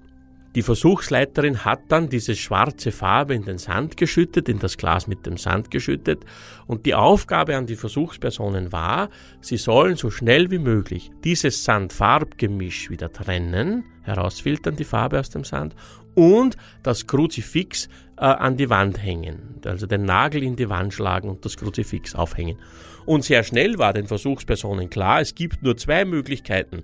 Die 0.54 0.62
Versuchsleiterin 0.62 1.64
hat 1.64 1.80
dann 1.88 2.08
diese 2.08 2.36
schwarze 2.36 2.92
Farbe 2.92 3.34
in 3.34 3.44
den 3.44 3.58
Sand 3.58 3.96
geschüttet, 3.96 4.48
in 4.48 4.60
das 4.60 4.76
Glas 4.78 5.08
mit 5.08 5.26
dem 5.26 5.36
Sand 5.36 5.72
geschüttet 5.72 6.24
und 6.68 6.86
die 6.86 6.94
Aufgabe 6.94 7.56
an 7.56 7.66
die 7.66 7.74
Versuchspersonen 7.74 8.70
war, 8.70 9.08
sie 9.40 9.56
sollen 9.56 9.96
so 9.96 10.10
schnell 10.10 10.52
wie 10.52 10.60
möglich 10.60 11.10
dieses 11.24 11.64
Sand-Farbgemisch 11.64 12.88
wieder 12.88 13.12
trennen, 13.12 13.84
herausfiltern 14.02 14.76
die 14.76 14.84
Farbe 14.84 15.18
aus 15.18 15.30
dem 15.30 15.42
Sand 15.42 15.74
und 16.14 16.56
das 16.84 17.08
Kruzifix 17.08 17.88
äh, 18.16 18.24
an 18.24 18.56
die 18.56 18.70
Wand 18.70 19.02
hängen, 19.02 19.60
also 19.64 19.86
den 19.86 20.04
Nagel 20.04 20.44
in 20.44 20.54
die 20.54 20.68
Wand 20.68 20.94
schlagen 20.94 21.28
und 21.28 21.44
das 21.44 21.56
Kruzifix 21.56 22.14
aufhängen. 22.14 22.58
Und 23.06 23.24
sehr 23.24 23.42
schnell 23.42 23.78
war 23.78 23.92
den 23.92 24.06
Versuchspersonen 24.06 24.88
klar, 24.88 25.20
es 25.20 25.34
gibt 25.34 25.62
nur 25.62 25.76
zwei 25.76 26.04
Möglichkeiten, 26.04 26.82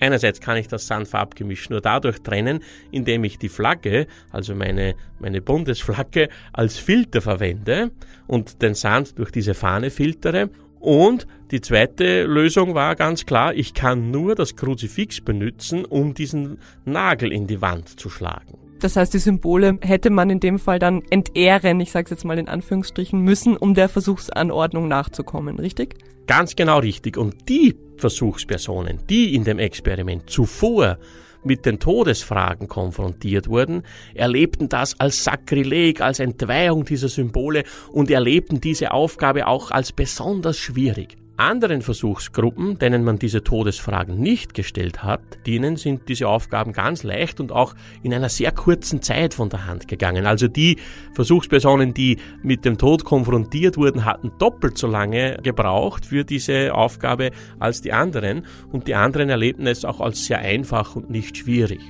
Einerseits 0.00 0.40
kann 0.40 0.56
ich 0.56 0.66
das 0.66 0.86
Sandfarbgemisch 0.86 1.70
nur 1.70 1.80
dadurch 1.80 2.20
trennen, 2.22 2.60
indem 2.90 3.22
ich 3.24 3.38
die 3.38 3.50
Flagge, 3.50 4.06
also 4.32 4.54
meine, 4.54 4.94
meine 5.18 5.42
Bundesflagge, 5.42 6.30
als 6.52 6.78
Filter 6.78 7.20
verwende 7.20 7.90
und 8.26 8.62
den 8.62 8.74
Sand 8.74 9.18
durch 9.18 9.30
diese 9.30 9.54
Fahne 9.54 9.90
filtere. 9.90 10.50
Und 10.80 11.26
die 11.50 11.60
zweite 11.60 12.24
Lösung 12.24 12.74
war 12.74 12.96
ganz 12.96 13.26
klar, 13.26 13.54
ich 13.54 13.74
kann 13.74 14.10
nur 14.10 14.34
das 14.34 14.56
Kruzifix 14.56 15.20
benutzen, 15.20 15.84
um 15.84 16.14
diesen 16.14 16.58
Nagel 16.86 17.32
in 17.32 17.46
die 17.46 17.60
Wand 17.60 18.00
zu 18.00 18.08
schlagen. 18.08 18.69
Das 18.80 18.96
heißt, 18.96 19.12
die 19.12 19.18
Symbole 19.18 19.78
hätte 19.82 20.10
man 20.10 20.30
in 20.30 20.40
dem 20.40 20.58
Fall 20.58 20.78
dann 20.78 21.02
entehren, 21.10 21.80
ich 21.80 21.92
sage 21.92 22.04
es 22.06 22.10
jetzt 22.10 22.24
mal 22.24 22.38
in 22.38 22.48
Anführungsstrichen, 22.48 23.20
müssen, 23.20 23.56
um 23.56 23.74
der 23.74 23.88
Versuchsanordnung 23.88 24.88
nachzukommen, 24.88 25.58
richtig? 25.58 25.96
Ganz 26.26 26.56
genau 26.56 26.78
richtig. 26.78 27.18
Und 27.18 27.48
die 27.48 27.76
Versuchspersonen, 27.98 29.00
die 29.08 29.34
in 29.34 29.44
dem 29.44 29.58
Experiment 29.58 30.30
zuvor 30.30 30.98
mit 31.42 31.66
den 31.66 31.78
Todesfragen 31.78 32.68
konfrontiert 32.68 33.48
wurden, 33.48 33.82
erlebten 34.14 34.68
das 34.68 34.98
als 34.98 35.24
Sakrileg, 35.24 36.00
als 36.00 36.18
Entweihung 36.18 36.84
dieser 36.84 37.08
Symbole 37.08 37.64
und 37.92 38.10
erlebten 38.10 38.60
diese 38.60 38.92
Aufgabe 38.92 39.46
auch 39.46 39.70
als 39.70 39.92
besonders 39.92 40.58
schwierig. 40.58 41.16
Anderen 41.40 41.80
Versuchsgruppen, 41.80 42.78
denen 42.78 43.02
man 43.02 43.18
diese 43.18 43.42
Todesfragen 43.42 44.20
nicht 44.20 44.52
gestellt 44.52 45.02
hat, 45.02 45.20
denen 45.46 45.76
sind 45.76 46.08
diese 46.08 46.28
Aufgaben 46.28 46.74
ganz 46.74 47.02
leicht 47.02 47.40
und 47.40 47.50
auch 47.50 47.74
in 48.02 48.12
einer 48.12 48.28
sehr 48.28 48.52
kurzen 48.52 49.00
Zeit 49.00 49.32
von 49.32 49.48
der 49.48 49.66
Hand 49.66 49.88
gegangen. 49.88 50.26
Also 50.26 50.48
die 50.48 50.76
Versuchspersonen, 51.14 51.94
die 51.94 52.18
mit 52.42 52.66
dem 52.66 52.76
Tod 52.76 53.04
konfrontiert 53.04 53.78
wurden, 53.78 54.04
hatten 54.04 54.32
doppelt 54.38 54.76
so 54.76 54.86
lange 54.86 55.38
gebraucht 55.42 56.04
für 56.04 56.24
diese 56.24 56.74
Aufgabe 56.74 57.30
als 57.58 57.80
die 57.80 57.92
anderen 57.92 58.44
und 58.70 58.86
die 58.86 58.94
anderen 58.94 59.30
erlebten 59.30 59.66
es 59.66 59.86
auch 59.86 60.00
als 60.00 60.26
sehr 60.26 60.40
einfach 60.40 60.94
und 60.94 61.08
nicht 61.08 61.38
schwierig. 61.38 61.80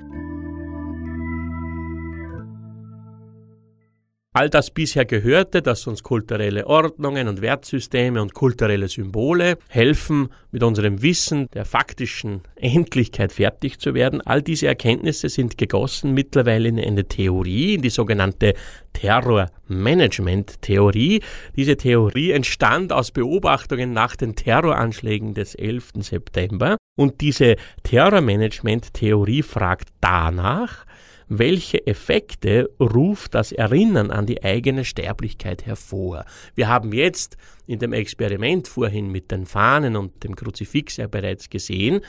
All 4.33 4.49
das 4.49 4.71
bisher 4.71 5.07
Gehörte, 5.07 5.61
dass 5.61 5.89
uns 5.89 6.05
kulturelle 6.05 6.69
Ordnungen 6.69 7.27
und 7.27 7.43
Wertsysteme 7.43 8.23
und 8.23 8.33
kulturelle 8.33 8.87
Symbole 8.87 9.59
helfen, 9.67 10.29
mit 10.53 10.63
unserem 10.63 11.03
Wissen 11.03 11.49
der 11.53 11.65
faktischen 11.65 12.43
Endlichkeit 12.55 13.33
fertig 13.33 13.81
zu 13.81 13.93
werden, 13.93 14.21
all 14.21 14.41
diese 14.41 14.69
Erkenntnisse 14.69 15.29
sind 15.29 15.59
gegossen 15.59 16.15
mittlerweile 16.15 16.69
in 16.69 16.79
eine 16.79 17.09
Theorie, 17.09 17.75
in 17.75 17.83
die 17.83 17.91
sogenannte 17.91 18.55
Terror-Management-Theorie. 18.93 21.23
Diese 21.57 21.77
Theorie 21.77 22.31
entstand 22.31 22.93
aus 22.93 23.11
Beobachtungen 23.11 23.93
nach 23.93 24.15
den 24.15 24.37
Terroranschlägen 24.37 25.35
des 25.35 25.57
11. 25.57 25.95
September 26.03 26.77
und 26.97 27.21
diese 27.21 27.57
Terror-Management-Theorie 27.83 29.43
fragt 29.43 29.89
danach, 30.01 30.87
welche 31.31 31.87
Effekte 31.87 32.69
ruft 32.81 33.35
das 33.35 33.53
Erinnern 33.53 34.11
an 34.11 34.27
die 34.27 34.43
eigene 34.43 34.85
Sterblichkeit 34.85 35.65
hervor. 35.65 36.25
Wir 36.57 36.69
haben 36.69 36.93
jetzt 36.93 37.37
in 37.69 37.79
dem 37.79 37.93
Experiment 37.93 38.67
vorhin 38.67 39.13
mit 39.13 39.31
den 39.31 39.47
Fahnen 39.47 39.95
und 39.97 40.25
dem 40.25 40.35
Kruzifix 40.35 40.97
ja 40.97 41.07
bereits 41.07 41.49
gesehen, 41.49 42.01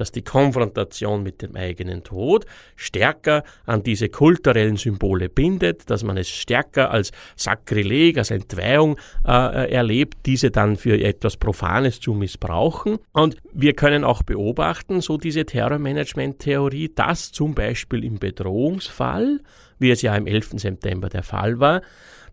dass 0.00 0.12
die 0.12 0.22
Konfrontation 0.22 1.22
mit 1.22 1.42
dem 1.42 1.56
eigenen 1.56 2.04
Tod 2.04 2.46
stärker 2.76 3.44
an 3.66 3.82
diese 3.82 4.08
kulturellen 4.08 4.76
Symbole 4.76 5.28
bindet, 5.28 5.90
dass 5.90 6.02
man 6.02 6.16
es 6.16 6.28
stärker 6.28 6.90
als 6.90 7.12
Sakrileg, 7.36 8.18
als 8.18 8.30
Entweihung 8.30 8.98
äh, 9.26 9.70
erlebt, 9.72 10.18
diese 10.26 10.50
dann 10.50 10.76
für 10.76 11.00
etwas 11.00 11.36
Profanes 11.36 12.00
zu 12.00 12.14
missbrauchen. 12.14 12.98
Und 13.12 13.36
wir 13.52 13.74
können 13.74 14.04
auch 14.04 14.22
beobachten, 14.22 15.00
so 15.00 15.18
diese 15.18 15.44
Terrormanagement-Theorie, 15.44 16.92
dass 16.94 17.32
zum 17.32 17.54
Beispiel 17.54 18.04
im 18.04 18.18
Bedrohungsfall, 18.18 19.40
wie 19.78 19.90
es 19.90 20.02
ja 20.02 20.14
im 20.16 20.26
11. 20.26 20.50
September 20.56 21.08
der 21.08 21.22
Fall 21.22 21.60
war, 21.60 21.82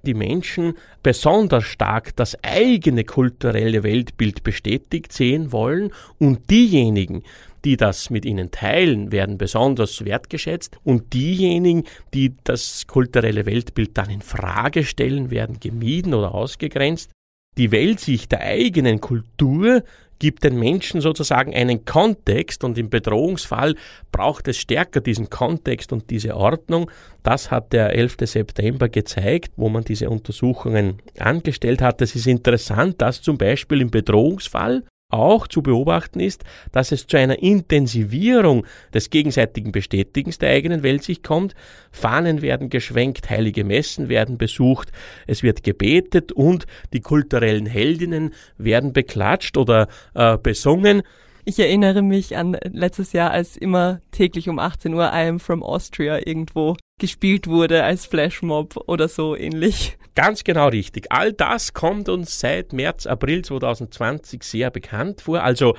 die 0.05 0.13
Menschen 0.13 0.75
besonders 1.03 1.65
stark 1.65 2.15
das 2.15 2.37
eigene 2.43 3.03
kulturelle 3.03 3.83
Weltbild 3.83 4.43
bestätigt 4.43 5.11
sehen 5.11 5.51
wollen 5.51 5.91
und 6.19 6.49
diejenigen, 6.49 7.23
die 7.65 7.77
das 7.77 8.09
mit 8.09 8.25
ihnen 8.25 8.51
teilen, 8.51 9.11
werden 9.11 9.37
besonders 9.37 10.05
wertgeschätzt 10.05 10.77
und 10.83 11.13
diejenigen, 11.13 11.83
die 12.13 12.35
das 12.43 12.85
kulturelle 12.87 13.45
Weltbild 13.45 13.97
dann 13.97 14.09
in 14.09 14.21
Frage 14.21 14.83
stellen, 14.83 15.31
werden 15.31 15.59
gemieden 15.59 16.13
oder 16.13 16.33
ausgegrenzt. 16.33 17.11
Die 17.57 17.71
Weltsicht 17.71 18.31
der 18.31 18.41
eigenen 18.41 19.01
Kultur 19.01 19.83
gibt 20.19 20.43
den 20.43 20.57
Menschen 20.59 21.01
sozusagen 21.01 21.53
einen 21.53 21.85
Kontext 21.85 22.63
und 22.63 22.77
im 22.77 22.89
Bedrohungsfall 22.89 23.75
braucht 24.11 24.47
es 24.47 24.57
stärker 24.57 25.01
diesen 25.01 25.29
Kontext 25.29 25.91
und 25.91 26.09
diese 26.09 26.35
Ordnung. 26.35 26.89
Das 27.23 27.51
hat 27.51 27.73
der 27.73 27.93
11. 27.93 28.17
September 28.21 28.87
gezeigt, 28.89 29.53
wo 29.57 29.69
man 29.69 29.83
diese 29.83 30.09
Untersuchungen 30.09 31.01
angestellt 31.19 31.81
hat. 31.81 32.01
Es 32.01 32.15
ist 32.15 32.27
interessant, 32.27 33.01
dass 33.01 33.21
zum 33.21 33.37
Beispiel 33.37 33.81
im 33.81 33.91
Bedrohungsfall 33.91 34.83
auch 35.15 35.47
zu 35.47 35.61
beobachten 35.61 36.19
ist, 36.19 36.43
dass 36.71 36.91
es 36.91 37.07
zu 37.07 37.17
einer 37.17 37.39
Intensivierung 37.41 38.65
des 38.93 39.09
gegenseitigen 39.09 39.71
Bestätigens 39.71 40.37
der 40.37 40.49
eigenen 40.49 40.83
Weltsicht 40.83 41.23
kommt. 41.23 41.55
Fahnen 41.91 42.41
werden 42.41 42.69
geschwenkt, 42.69 43.29
heilige 43.29 43.63
Messen 43.63 44.09
werden 44.09 44.37
besucht, 44.37 44.91
es 45.27 45.43
wird 45.43 45.63
gebetet 45.63 46.31
und 46.31 46.65
die 46.93 47.01
kulturellen 47.01 47.65
Heldinnen 47.65 48.33
werden 48.57 48.93
beklatscht 48.93 49.57
oder 49.57 49.87
äh, 50.13 50.37
besungen. 50.37 51.03
Ich 51.47 51.59
erinnere 51.59 52.01
mich 52.01 52.35
an 52.35 52.57
letztes 52.71 53.13
Jahr, 53.13 53.29
als 53.29 53.55
immer 53.55 54.01
täglich 54.09 54.49
um 54.49 54.57
18 54.57 54.95
Uhr 54.95 55.11
I 55.13 55.27
am 55.27 55.39
from 55.39 55.61
Austria 55.61 56.17
irgendwo 56.25 56.75
gespielt 56.99 57.45
wurde 57.45 57.83
als 57.83 58.07
Flashmob 58.07 58.75
oder 58.87 59.07
so 59.07 59.35
ähnlich. 59.35 59.99
Ganz 60.15 60.43
genau 60.43 60.69
richtig. 60.69 61.11
All 61.11 61.33
das 61.33 61.73
kommt 61.73 62.09
uns 62.09 62.39
seit 62.39 62.73
März, 62.73 63.05
April 63.05 63.43
2020 63.43 64.41
sehr 64.41 64.71
bekannt 64.71 65.21
vor. 65.21 65.43
Also 65.43 65.75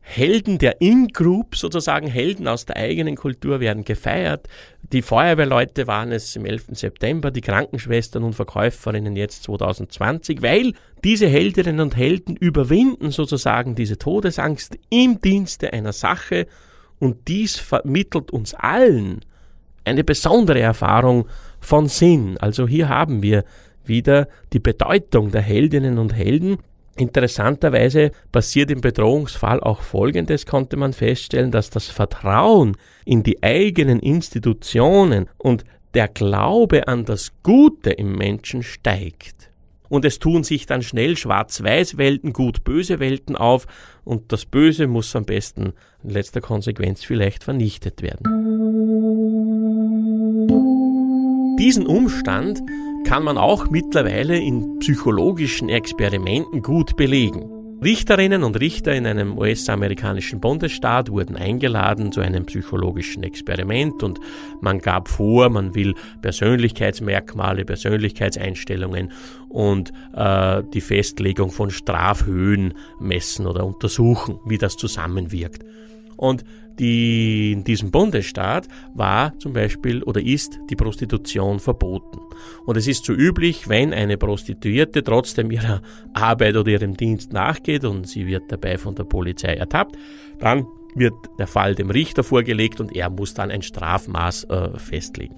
Helden 0.00 0.58
der 0.58 0.80
In-Group, 0.80 1.56
sozusagen 1.56 2.08
Helden 2.08 2.48
aus 2.48 2.64
der 2.64 2.76
eigenen 2.76 3.16
Kultur 3.16 3.60
werden 3.60 3.84
gefeiert. 3.84 4.48
Die 4.92 5.02
Feuerwehrleute 5.02 5.86
waren 5.86 6.10
es 6.10 6.34
im 6.34 6.46
11. 6.46 6.68
September, 6.72 7.30
die 7.30 7.42
Krankenschwestern 7.42 8.24
und 8.24 8.34
Verkäuferinnen 8.34 9.14
jetzt 9.14 9.44
2020, 9.44 10.42
weil 10.42 10.72
diese 11.04 11.28
Heldinnen 11.28 11.80
und 11.80 11.96
Helden 11.96 12.34
überwinden 12.36 13.10
sozusagen 13.12 13.74
diese 13.74 13.98
Todesangst 13.98 14.78
im 14.90 15.20
Dienste 15.20 15.72
einer 15.72 15.92
Sache 15.92 16.46
und 16.98 17.28
dies 17.28 17.56
vermittelt 17.56 18.30
uns 18.30 18.54
allen 18.54 19.20
eine 19.84 20.04
besondere 20.04 20.60
Erfahrung 20.60 21.26
von 21.60 21.88
Sinn. 21.88 22.36
Also 22.38 22.68
hier 22.68 22.88
haben 22.88 23.22
wir 23.22 23.44
wieder 23.84 24.28
die 24.52 24.60
Bedeutung 24.60 25.30
der 25.30 25.42
Heldinnen 25.42 25.98
und 25.98 26.14
Helden. 26.14 26.58
Interessanterweise 26.96 28.10
passiert 28.32 28.70
im 28.70 28.80
Bedrohungsfall 28.80 29.60
auch 29.60 29.80
Folgendes, 29.80 30.44
konnte 30.44 30.76
man 30.76 30.92
feststellen, 30.92 31.50
dass 31.50 31.70
das 31.70 31.86
Vertrauen 31.86 32.76
in 33.04 33.22
die 33.22 33.42
eigenen 33.42 34.00
Institutionen 34.00 35.28
und 35.38 35.64
der 35.94 36.08
Glaube 36.08 36.88
an 36.88 37.04
das 37.04 37.32
Gute 37.42 37.90
im 37.90 38.16
Menschen 38.16 38.62
steigt. 38.62 39.50
Und 39.88 40.04
es 40.04 40.20
tun 40.20 40.44
sich 40.44 40.66
dann 40.66 40.82
schnell 40.82 41.16
Schwarz-Weiß-Welten, 41.16 42.32
Gut-Böse 42.32 43.00
Welten 43.00 43.34
auf 43.34 43.66
und 44.04 44.30
das 44.32 44.46
Böse 44.46 44.86
muss 44.86 45.16
am 45.16 45.24
besten 45.24 45.72
in 46.04 46.10
letzter 46.10 46.40
Konsequenz 46.40 47.02
vielleicht 47.02 47.42
vernichtet 47.42 48.00
werden. 48.00 48.24
Diesen 51.58 51.86
Umstand 51.86 52.62
kann 53.04 53.22
man 53.24 53.38
auch 53.38 53.70
mittlerweile 53.70 54.38
in 54.38 54.78
psychologischen 54.78 55.68
Experimenten 55.68 56.62
gut 56.62 56.96
belegen. 56.96 57.60
Richterinnen 57.82 58.42
und 58.42 58.60
Richter 58.60 58.94
in 58.94 59.06
einem 59.06 59.38
US-amerikanischen 59.38 60.38
Bundesstaat 60.38 61.10
wurden 61.10 61.36
eingeladen 61.36 62.12
zu 62.12 62.20
einem 62.20 62.44
psychologischen 62.44 63.22
Experiment 63.22 64.02
und 64.02 64.20
man 64.60 64.80
gab 64.80 65.08
vor, 65.08 65.48
man 65.48 65.74
will 65.74 65.94
Persönlichkeitsmerkmale, 66.20 67.64
Persönlichkeitseinstellungen 67.64 69.12
und 69.48 69.92
äh, 70.14 70.62
die 70.74 70.82
Festlegung 70.82 71.50
von 71.50 71.70
Strafhöhen 71.70 72.74
messen 72.98 73.46
oder 73.46 73.64
untersuchen, 73.64 74.40
wie 74.44 74.58
das 74.58 74.76
zusammenwirkt. 74.76 75.64
Und 76.18 76.44
die, 76.80 77.52
in 77.52 77.62
diesem 77.62 77.90
Bundesstaat 77.90 78.66
war 78.94 79.38
zum 79.38 79.52
Beispiel 79.52 80.02
oder 80.02 80.20
ist 80.20 80.58
die 80.70 80.76
Prostitution 80.76 81.60
verboten. 81.60 82.18
Und 82.64 82.76
es 82.76 82.88
ist 82.88 83.04
so 83.04 83.12
üblich, 83.12 83.68
wenn 83.68 83.92
eine 83.92 84.16
Prostituierte 84.16 85.04
trotzdem 85.04 85.50
ihrer 85.50 85.82
Arbeit 86.14 86.56
oder 86.56 86.70
ihrem 86.70 86.96
Dienst 86.96 87.32
nachgeht 87.32 87.84
und 87.84 88.08
sie 88.08 88.26
wird 88.26 88.50
dabei 88.50 88.78
von 88.78 88.94
der 88.94 89.04
Polizei 89.04 89.54
ertappt, 89.54 89.96
dann 90.38 90.66
wird 90.94 91.14
der 91.38 91.46
Fall 91.46 91.74
dem 91.74 91.90
Richter 91.90 92.24
vorgelegt 92.24 92.80
und 92.80 92.96
er 92.96 93.10
muss 93.10 93.34
dann 93.34 93.50
ein 93.50 93.62
Strafmaß 93.62 94.44
äh, 94.44 94.78
festlegen. 94.78 95.36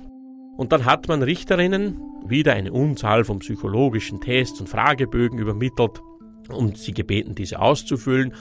Und 0.56 0.70
dann 0.70 0.84
hat 0.84 1.08
man 1.08 1.22
Richterinnen 1.22 2.00
wieder 2.24 2.52
eine 2.52 2.72
Unzahl 2.72 3.24
von 3.24 3.40
psychologischen 3.40 4.20
Tests 4.20 4.60
und 4.60 4.68
Fragebögen 4.68 5.38
übermittelt 5.38 6.00
und 6.48 6.78
sie 6.78 6.92
gebeten, 6.92 7.34
diese 7.34 7.60
auszufüllen. 7.60 8.32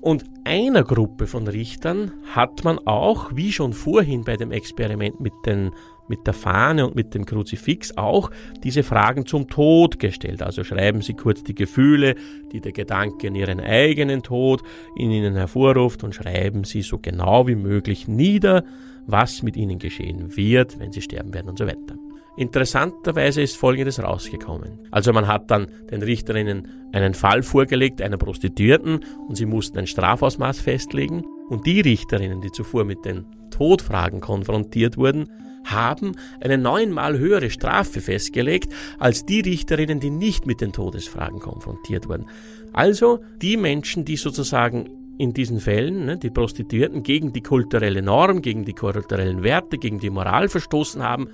Und 0.00 0.24
einer 0.44 0.82
Gruppe 0.82 1.26
von 1.26 1.46
Richtern 1.46 2.12
hat 2.34 2.64
man 2.64 2.78
auch, 2.86 3.30
wie 3.34 3.52
schon 3.52 3.72
vorhin 3.72 4.24
bei 4.24 4.36
dem 4.36 4.50
Experiment 4.52 5.20
mit 5.20 5.34
den 5.44 5.72
mit 6.10 6.26
der 6.26 6.34
Fahne 6.34 6.88
und 6.88 6.96
mit 6.96 7.14
dem 7.14 7.24
Kruzifix 7.24 7.96
auch 7.96 8.32
diese 8.64 8.82
Fragen 8.82 9.26
zum 9.26 9.48
Tod 9.48 10.00
gestellt. 10.00 10.42
Also 10.42 10.64
schreiben 10.64 11.02
Sie 11.02 11.14
kurz 11.14 11.44
die 11.44 11.54
Gefühle, 11.54 12.16
die 12.50 12.60
der 12.60 12.72
Gedanke 12.72 13.28
an 13.28 13.36
Ihren 13.36 13.60
eigenen 13.60 14.24
Tod 14.24 14.62
in 14.96 15.12
Ihnen 15.12 15.36
hervorruft 15.36 16.02
und 16.02 16.12
schreiben 16.14 16.64
Sie 16.64 16.82
so 16.82 16.98
genau 16.98 17.46
wie 17.46 17.54
möglich 17.54 18.08
nieder, 18.08 18.64
was 19.06 19.44
mit 19.44 19.56
Ihnen 19.56 19.78
geschehen 19.78 20.36
wird, 20.36 20.80
wenn 20.80 20.90
Sie 20.90 21.00
sterben 21.00 21.32
werden 21.32 21.48
und 21.48 21.58
so 21.58 21.66
weiter. 21.66 22.09
Interessanterweise 22.40 23.42
ist 23.42 23.58
Folgendes 23.58 24.02
rausgekommen. 24.02 24.88
Also 24.90 25.12
man 25.12 25.26
hat 25.26 25.50
dann 25.50 25.66
den 25.90 26.02
Richterinnen 26.02 26.68
einen 26.90 27.12
Fall 27.12 27.42
vorgelegt 27.42 28.00
einer 28.00 28.16
Prostituierten 28.16 29.04
und 29.28 29.34
sie 29.34 29.44
mussten 29.44 29.76
ein 29.76 29.86
Strafausmaß 29.86 30.58
festlegen 30.58 31.22
und 31.50 31.66
die 31.66 31.82
Richterinnen, 31.82 32.40
die 32.40 32.50
zuvor 32.50 32.86
mit 32.86 33.04
den 33.04 33.26
Todfragen 33.50 34.22
konfrontiert 34.22 34.96
wurden, 34.96 35.28
haben 35.66 36.12
eine 36.40 36.56
neunmal 36.56 37.18
höhere 37.18 37.50
Strafe 37.50 38.00
festgelegt 38.00 38.72
als 38.98 39.26
die 39.26 39.40
Richterinnen, 39.40 40.00
die 40.00 40.08
nicht 40.08 40.46
mit 40.46 40.62
den 40.62 40.72
Todesfragen 40.72 41.40
konfrontiert 41.40 42.08
wurden. 42.08 42.24
Also 42.72 43.20
die 43.42 43.58
Menschen, 43.58 44.06
die 44.06 44.16
sozusagen 44.16 44.88
in 45.18 45.34
diesen 45.34 45.60
Fällen, 45.60 46.06
ne, 46.06 46.16
die 46.16 46.30
Prostituierten, 46.30 47.02
gegen 47.02 47.34
die 47.34 47.42
kulturelle 47.42 48.00
Norm, 48.00 48.40
gegen 48.40 48.64
die 48.64 48.72
kulturellen 48.72 49.42
Werte, 49.42 49.76
gegen 49.76 50.00
die 50.00 50.08
Moral 50.08 50.48
verstoßen 50.48 51.02
haben, 51.02 51.28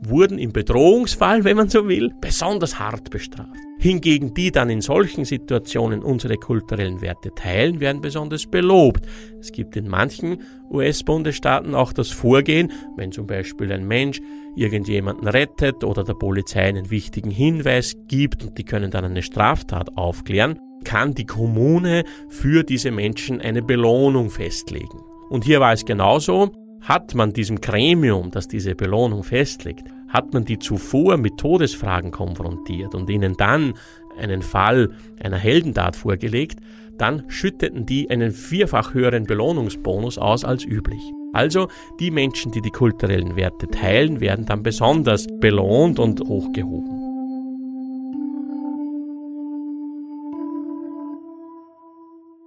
wurden 0.00 0.38
im 0.38 0.52
Bedrohungsfall, 0.52 1.44
wenn 1.44 1.56
man 1.56 1.68
so 1.68 1.88
will, 1.88 2.12
besonders 2.20 2.78
hart 2.78 3.10
bestraft. 3.10 3.50
Hingegen 3.80 4.34
die 4.34 4.50
dann 4.50 4.70
in 4.70 4.80
solchen 4.80 5.24
Situationen 5.24 6.02
unsere 6.02 6.36
kulturellen 6.36 7.00
Werte 7.00 7.32
teilen, 7.34 7.78
werden 7.78 8.00
besonders 8.00 8.46
belobt. 8.46 9.06
Es 9.38 9.52
gibt 9.52 9.76
in 9.76 9.88
manchen 9.88 10.42
US-Bundesstaaten 10.70 11.74
auch 11.74 11.92
das 11.92 12.10
Vorgehen, 12.10 12.72
wenn 12.96 13.12
zum 13.12 13.26
Beispiel 13.26 13.70
ein 13.72 13.86
Mensch 13.86 14.20
irgendjemanden 14.56 15.28
rettet 15.28 15.84
oder 15.84 16.02
der 16.02 16.14
Polizei 16.14 16.62
einen 16.62 16.90
wichtigen 16.90 17.30
Hinweis 17.30 17.94
gibt 18.08 18.44
und 18.44 18.58
die 18.58 18.64
können 18.64 18.90
dann 18.90 19.04
eine 19.04 19.22
Straftat 19.22 19.96
aufklären, 19.96 20.58
kann 20.84 21.14
die 21.14 21.26
Kommune 21.26 22.04
für 22.28 22.64
diese 22.64 22.90
Menschen 22.90 23.40
eine 23.40 23.62
Belohnung 23.62 24.30
festlegen. 24.30 25.00
Und 25.28 25.44
hier 25.44 25.60
war 25.60 25.72
es 25.72 25.84
genauso. 25.84 26.50
Hat 26.80 27.14
man 27.14 27.32
diesem 27.32 27.60
Gremium, 27.60 28.30
das 28.30 28.48
diese 28.48 28.74
Belohnung 28.74 29.24
festlegt, 29.24 29.88
hat 30.08 30.32
man 30.32 30.44
die 30.44 30.58
zuvor 30.58 31.16
mit 31.16 31.36
Todesfragen 31.36 32.10
konfrontiert 32.10 32.94
und 32.94 33.10
ihnen 33.10 33.36
dann 33.36 33.74
einen 34.18 34.42
Fall 34.42 34.90
einer 35.22 35.36
Heldentat 35.36 35.96
vorgelegt, 35.96 36.60
dann 36.96 37.24
schütteten 37.28 37.86
die 37.86 38.10
einen 38.10 38.32
vierfach 38.32 38.94
höheren 38.94 39.24
Belohnungsbonus 39.24 40.18
aus 40.18 40.44
als 40.44 40.64
üblich. 40.64 41.00
Also 41.32 41.68
die 42.00 42.10
Menschen, 42.10 42.52
die 42.52 42.62
die 42.62 42.70
kulturellen 42.70 43.36
Werte 43.36 43.68
teilen, 43.68 44.20
werden 44.20 44.46
dann 44.46 44.62
besonders 44.62 45.26
belohnt 45.40 45.98
und 45.98 46.20
hochgehoben. 46.20 47.08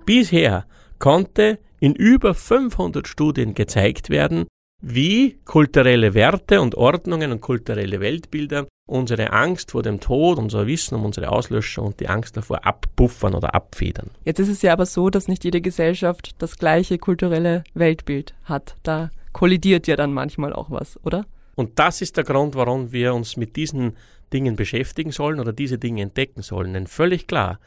Bisher 0.05 0.65
konnte 0.99 1.59
in 1.81 1.95
über 1.95 2.33
500 2.33 3.07
Studien 3.07 3.53
gezeigt 3.55 4.09
werden, 4.09 4.45
wie 4.81 5.39
kulturelle 5.45 6.13
Werte 6.13 6.61
und 6.61 6.75
Ordnungen 6.75 7.31
und 7.31 7.41
kulturelle 7.41 7.99
Weltbilder 7.99 8.67
unsere 8.87 9.31
Angst 9.31 9.71
vor 9.71 9.83
dem 9.83 9.99
Tod, 9.99 10.37
unser 10.37 10.67
Wissen 10.67 10.95
um 10.95 11.05
unsere 11.05 11.29
Auslöschung 11.29 11.87
und 11.87 11.99
die 11.99 12.07
Angst 12.07 12.37
davor 12.37 12.65
abpuffern 12.65 13.33
oder 13.33 13.55
abfedern. 13.55 14.11
Jetzt 14.25 14.39
ist 14.39 14.49
es 14.49 14.61
ja 14.61 14.73
aber 14.73 14.85
so, 14.85 15.09
dass 15.09 15.27
nicht 15.27 15.43
jede 15.43 15.61
Gesellschaft 15.61 16.35
das 16.39 16.57
gleiche 16.57 16.97
kulturelle 16.97 17.63
Weltbild 17.73 18.35
hat. 18.43 18.75
Da 18.83 19.09
kollidiert 19.33 19.87
ja 19.87 19.95
dann 19.95 20.13
manchmal 20.13 20.53
auch 20.53 20.69
was, 20.69 20.99
oder? 21.03 21.25
Und 21.55 21.79
das 21.79 22.01
ist 22.01 22.17
der 22.17 22.23
Grund, 22.23 22.55
warum 22.55 22.91
wir 22.91 23.13
uns 23.13 23.37
mit 23.37 23.55
diesen 23.55 23.97
Dingen 24.33 24.55
beschäftigen 24.55 25.11
sollen 25.11 25.39
oder 25.39 25.53
diese 25.53 25.77
Dinge 25.77 26.01
entdecken 26.01 26.41
sollen. 26.41 26.73
Denn 26.73 26.87
völlig 26.87 27.27
klar, 27.27 27.59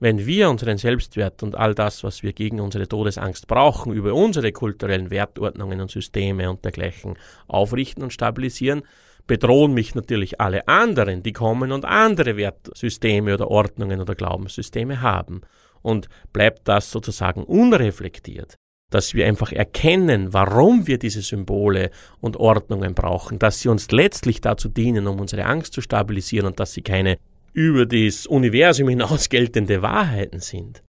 wenn 0.00 0.26
wir 0.26 0.48
unseren 0.50 0.78
Selbstwert 0.78 1.42
und 1.42 1.56
all 1.56 1.74
das, 1.74 2.04
was 2.04 2.22
wir 2.22 2.32
gegen 2.32 2.60
unsere 2.60 2.86
Todesangst 2.86 3.46
brauchen, 3.46 3.92
über 3.92 4.14
unsere 4.14 4.52
kulturellen 4.52 5.10
Wertordnungen 5.10 5.80
und 5.80 5.90
Systeme 5.90 6.48
und 6.48 6.64
dergleichen 6.64 7.14
aufrichten 7.48 8.02
und 8.02 8.12
stabilisieren, 8.12 8.82
bedrohen 9.26 9.74
mich 9.74 9.94
natürlich 9.94 10.40
alle 10.40 10.66
anderen, 10.68 11.22
die 11.22 11.32
kommen 11.32 11.72
und 11.72 11.84
andere 11.84 12.36
Wertsysteme 12.36 13.34
oder 13.34 13.48
Ordnungen 13.48 14.00
oder 14.00 14.14
Glaubenssysteme 14.14 15.02
haben. 15.02 15.42
Und 15.82 16.08
bleibt 16.32 16.66
das 16.66 16.90
sozusagen 16.90 17.44
unreflektiert, 17.44 18.56
dass 18.90 19.14
wir 19.14 19.26
einfach 19.26 19.52
erkennen, 19.52 20.32
warum 20.32 20.86
wir 20.86 20.98
diese 20.98 21.22
Symbole 21.22 21.90
und 22.20 22.36
Ordnungen 22.36 22.94
brauchen, 22.94 23.38
dass 23.38 23.60
sie 23.60 23.68
uns 23.68 23.90
letztlich 23.90 24.40
dazu 24.40 24.68
dienen, 24.68 25.06
um 25.06 25.20
unsere 25.20 25.44
Angst 25.44 25.74
zu 25.74 25.80
stabilisieren 25.80 26.46
und 26.46 26.58
dass 26.58 26.72
sie 26.72 26.82
keine 26.82 27.18
über 27.52 27.86
das 27.86 28.26
Universum 28.26 28.88
hinaus 28.88 29.28
geltende 29.30 29.82
Wahrheiten 29.82 30.40
sind. 30.40 30.82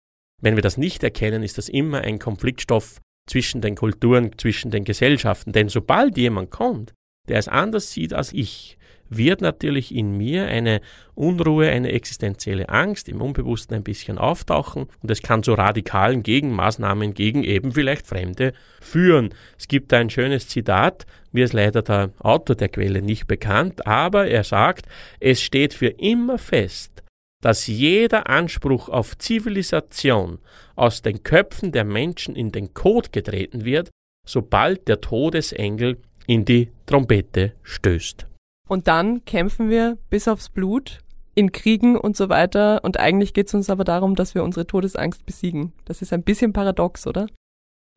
Wenn 0.42 0.56
wir 0.56 0.62
das 0.62 0.76
nicht 0.76 1.02
erkennen, 1.02 1.42
ist 1.42 1.58
das 1.58 1.68
immer 1.68 2.02
ein 2.02 2.18
Konfliktstoff 2.18 3.00
zwischen 3.28 3.60
den 3.60 3.74
Kulturen, 3.74 4.36
zwischen 4.38 4.70
den 4.70 4.84
Gesellschaften. 4.84 5.52
Denn 5.52 5.68
sobald 5.68 6.16
jemand 6.16 6.50
kommt, 6.50 6.94
der 7.28 7.38
es 7.38 7.48
anders 7.48 7.92
sieht 7.92 8.12
als 8.12 8.32
ich, 8.32 8.78
wird 9.08 9.40
natürlich 9.40 9.94
in 9.94 10.16
mir 10.16 10.46
eine 10.46 10.80
Unruhe, 11.14 11.68
eine 11.70 11.92
existenzielle 11.92 12.68
Angst 12.68 13.08
im 13.08 13.20
Unbewussten 13.20 13.76
ein 13.76 13.82
bisschen 13.82 14.18
auftauchen 14.18 14.86
und 15.02 15.10
es 15.10 15.22
kann 15.22 15.42
zu 15.42 15.54
radikalen 15.54 16.22
Gegenmaßnahmen 16.22 17.14
gegen 17.14 17.44
eben 17.44 17.72
vielleicht 17.72 18.06
Fremde 18.06 18.52
führen. 18.80 19.30
Es 19.58 19.68
gibt 19.68 19.92
ein 19.92 20.10
schönes 20.10 20.48
Zitat, 20.48 21.06
mir 21.32 21.44
ist 21.44 21.52
leider 21.52 21.82
der 21.82 22.12
Autor 22.18 22.56
der 22.56 22.68
Quelle 22.68 23.02
nicht 23.02 23.26
bekannt, 23.26 23.86
aber 23.86 24.28
er 24.28 24.44
sagt, 24.44 24.86
es 25.20 25.42
steht 25.42 25.74
für 25.74 25.88
immer 25.88 26.38
fest, 26.38 27.02
dass 27.42 27.66
jeder 27.66 28.28
Anspruch 28.28 28.88
auf 28.88 29.16
Zivilisation 29.18 30.38
aus 30.74 31.02
den 31.02 31.22
Köpfen 31.22 31.72
der 31.72 31.84
Menschen 31.84 32.34
in 32.34 32.52
den 32.52 32.74
Kot 32.74 33.12
getreten 33.12 33.64
wird, 33.64 33.90
sobald 34.26 34.88
der 34.88 35.00
Todesengel 35.00 35.98
in 36.26 36.44
die 36.44 36.70
Trompete 36.86 37.52
stößt. 37.62 38.26
Und 38.68 38.88
dann 38.88 39.24
kämpfen 39.24 39.70
wir 39.70 39.98
bis 40.10 40.28
aufs 40.28 40.48
Blut 40.48 41.00
in 41.34 41.52
Kriegen 41.52 41.96
und 41.96 42.16
so 42.16 42.28
weiter. 42.28 42.82
Und 42.82 42.98
eigentlich 42.98 43.34
geht 43.34 43.48
es 43.48 43.54
uns 43.54 43.70
aber 43.70 43.84
darum, 43.84 44.14
dass 44.14 44.34
wir 44.34 44.42
unsere 44.42 44.66
Todesangst 44.66 45.24
besiegen. 45.24 45.72
Das 45.84 46.02
ist 46.02 46.12
ein 46.12 46.22
bisschen 46.22 46.52
paradox, 46.52 47.06
oder? 47.06 47.26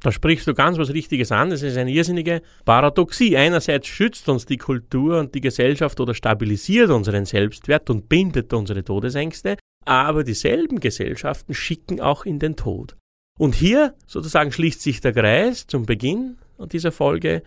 Da 0.01 0.11
sprichst 0.11 0.47
du 0.47 0.53
ganz 0.53 0.77
was 0.77 0.93
Richtiges 0.93 1.31
an. 1.31 1.49
Das 1.49 1.61
ist 1.61 1.77
eine 1.77 1.91
irrsinnige 1.91 2.41
Paradoxie. 2.63 3.35
Einerseits 3.35 3.87
schützt 3.87 4.29
uns 4.29 4.45
die 4.45 4.57
Kultur 4.57 5.19
und 5.19 5.35
die 5.35 5.41
Gesellschaft 5.41 5.99
oder 5.99 6.13
stabilisiert 6.13 6.89
unseren 6.89 7.25
Selbstwert 7.25 7.89
und 7.89 8.07
bindet 8.07 8.53
unsere 8.53 8.83
Todesängste. 8.83 9.57
Aber 9.85 10.23
dieselben 10.23 10.79
Gesellschaften 10.79 11.53
schicken 11.53 11.99
auch 11.99 12.25
in 12.25 12.39
den 12.39 12.55
Tod. 12.55 12.95
Und 13.37 13.55
hier 13.55 13.93
sozusagen 14.05 14.51
schließt 14.51 14.81
sich 14.81 15.01
der 15.01 15.13
Kreis 15.13 15.65
zum 15.67 15.85
Beginn 15.85 16.37
dieser 16.71 16.91
Folge 16.91 17.41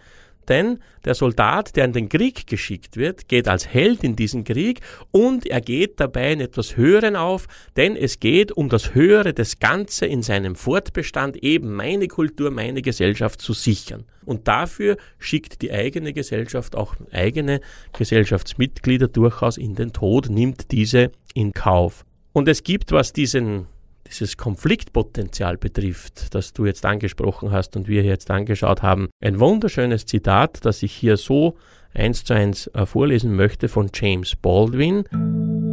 denn 0.49 0.79
der 1.05 1.15
Soldat, 1.15 1.77
der 1.77 1.85
in 1.85 1.93
den 1.93 2.09
Krieg 2.09 2.47
geschickt 2.47 2.97
wird, 2.97 3.29
geht 3.29 3.49
als 3.49 3.69
Held 3.69 4.05
in 4.05 4.17
diesen 4.17 4.45
Krieg 4.45 4.81
und 5.11 5.47
er 5.47 5.61
geht 5.61 6.01
dabei 6.01 6.33
in 6.33 6.41
etwas 6.41 6.77
Höheren 6.77 7.17
auf, 7.17 7.47
denn 7.77 7.97
es 7.97 8.21
geht 8.21 8.53
um 8.53 8.69
das 8.69 8.95
Höhere 8.95 9.33
des 9.33 9.59
Ganze 9.59 10.07
in 10.07 10.23
seinem 10.23 10.55
Fortbestand, 10.55 11.37
eben 11.43 11.73
meine 11.73 12.09
Kultur, 12.09 12.51
meine 12.51 12.83
Gesellschaft 12.83 13.41
zu 13.41 13.53
sichern. 13.53 14.05
Und 14.25 14.49
dafür 14.49 14.97
schickt 15.19 15.63
die 15.63 15.73
eigene 15.73 16.13
Gesellschaft 16.13 16.77
auch 16.77 16.95
eigene 17.11 17.61
Gesellschaftsmitglieder 17.97 19.09
durchaus 19.09 19.57
in 19.57 19.75
den 19.75 19.93
Tod, 19.93 20.31
nimmt 20.31 20.71
diese 20.71 21.11
in 21.35 21.53
Kauf. 21.53 22.05
Und 22.33 22.49
es 22.49 22.63
gibt, 22.63 22.93
was 22.93 23.13
diesen 23.13 23.67
dieses 24.07 24.37
Konfliktpotenzial 24.37 25.57
betrifft, 25.57 26.35
das 26.35 26.53
du 26.53 26.67
jetzt 26.67 26.85
angesprochen 26.85 27.51
hast 27.51 27.77
und 27.77 27.89
wir 27.89 28.03
jetzt 28.03 28.31
angeschaut 28.31 28.83
haben, 28.83 29.09
ein 29.21 29.41
wunderschönes 29.41 30.07
Zitat, 30.07 30.65
das 30.65 30.83
ich 30.83 30.93
hier 30.93 31.17
so 31.17 31.57
eins 31.95 32.25
zu 32.25 32.35
eins 32.35 32.69
äh, 32.69 32.87
vorlesen 32.87 33.35
möchte 33.35 33.69
von 33.69 33.91
James 33.95 34.37
Baldwin. 34.37 35.05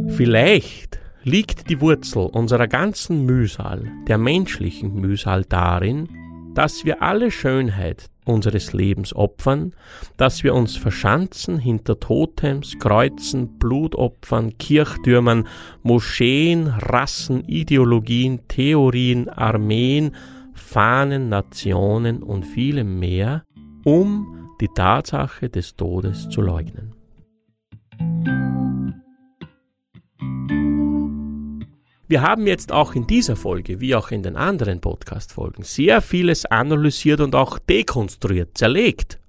Vielleicht 0.08 1.00
liegt 1.22 1.68
die 1.70 1.80
Wurzel 1.80 2.26
unserer 2.26 2.66
ganzen 2.66 3.24
Mühsal, 3.24 3.90
der 4.08 4.18
menschlichen 4.18 4.94
Mühsal 4.94 5.44
darin, 5.44 6.08
dass 6.54 6.84
wir 6.84 7.02
alle 7.02 7.30
Schönheit 7.30 8.10
unseres 8.24 8.72
Lebens 8.72 9.14
opfern, 9.14 9.72
dass 10.16 10.44
wir 10.44 10.54
uns 10.54 10.76
verschanzen 10.76 11.58
hinter 11.58 11.98
Totems, 11.98 12.78
Kreuzen, 12.78 13.58
Blutopfern, 13.58 14.56
Kirchtürmern, 14.58 15.46
Moscheen, 15.82 16.68
Rassen, 16.68 17.44
Ideologien, 17.46 18.46
Theorien, 18.48 19.28
Armeen, 19.28 20.14
Fahnen, 20.54 21.28
Nationen 21.28 22.22
und 22.22 22.44
vielem 22.44 22.98
mehr, 22.98 23.44
um 23.84 24.50
die 24.60 24.68
Tatsache 24.68 25.48
des 25.48 25.74
Todes 25.76 26.28
zu 26.28 26.42
leugnen. 26.42 26.94
Wir 32.10 32.22
haben 32.22 32.48
jetzt 32.48 32.72
auch 32.72 32.96
in 32.96 33.06
dieser 33.06 33.36
Folge, 33.36 33.80
wie 33.80 33.94
auch 33.94 34.10
in 34.10 34.24
den 34.24 34.34
anderen 34.34 34.80
Podcast-Folgen, 34.80 35.62
sehr 35.62 36.02
vieles 36.02 36.44
analysiert 36.44 37.20
und 37.20 37.36
auch 37.36 37.60
dekonstruiert, 37.60 38.58
zerlegt. 38.58 39.20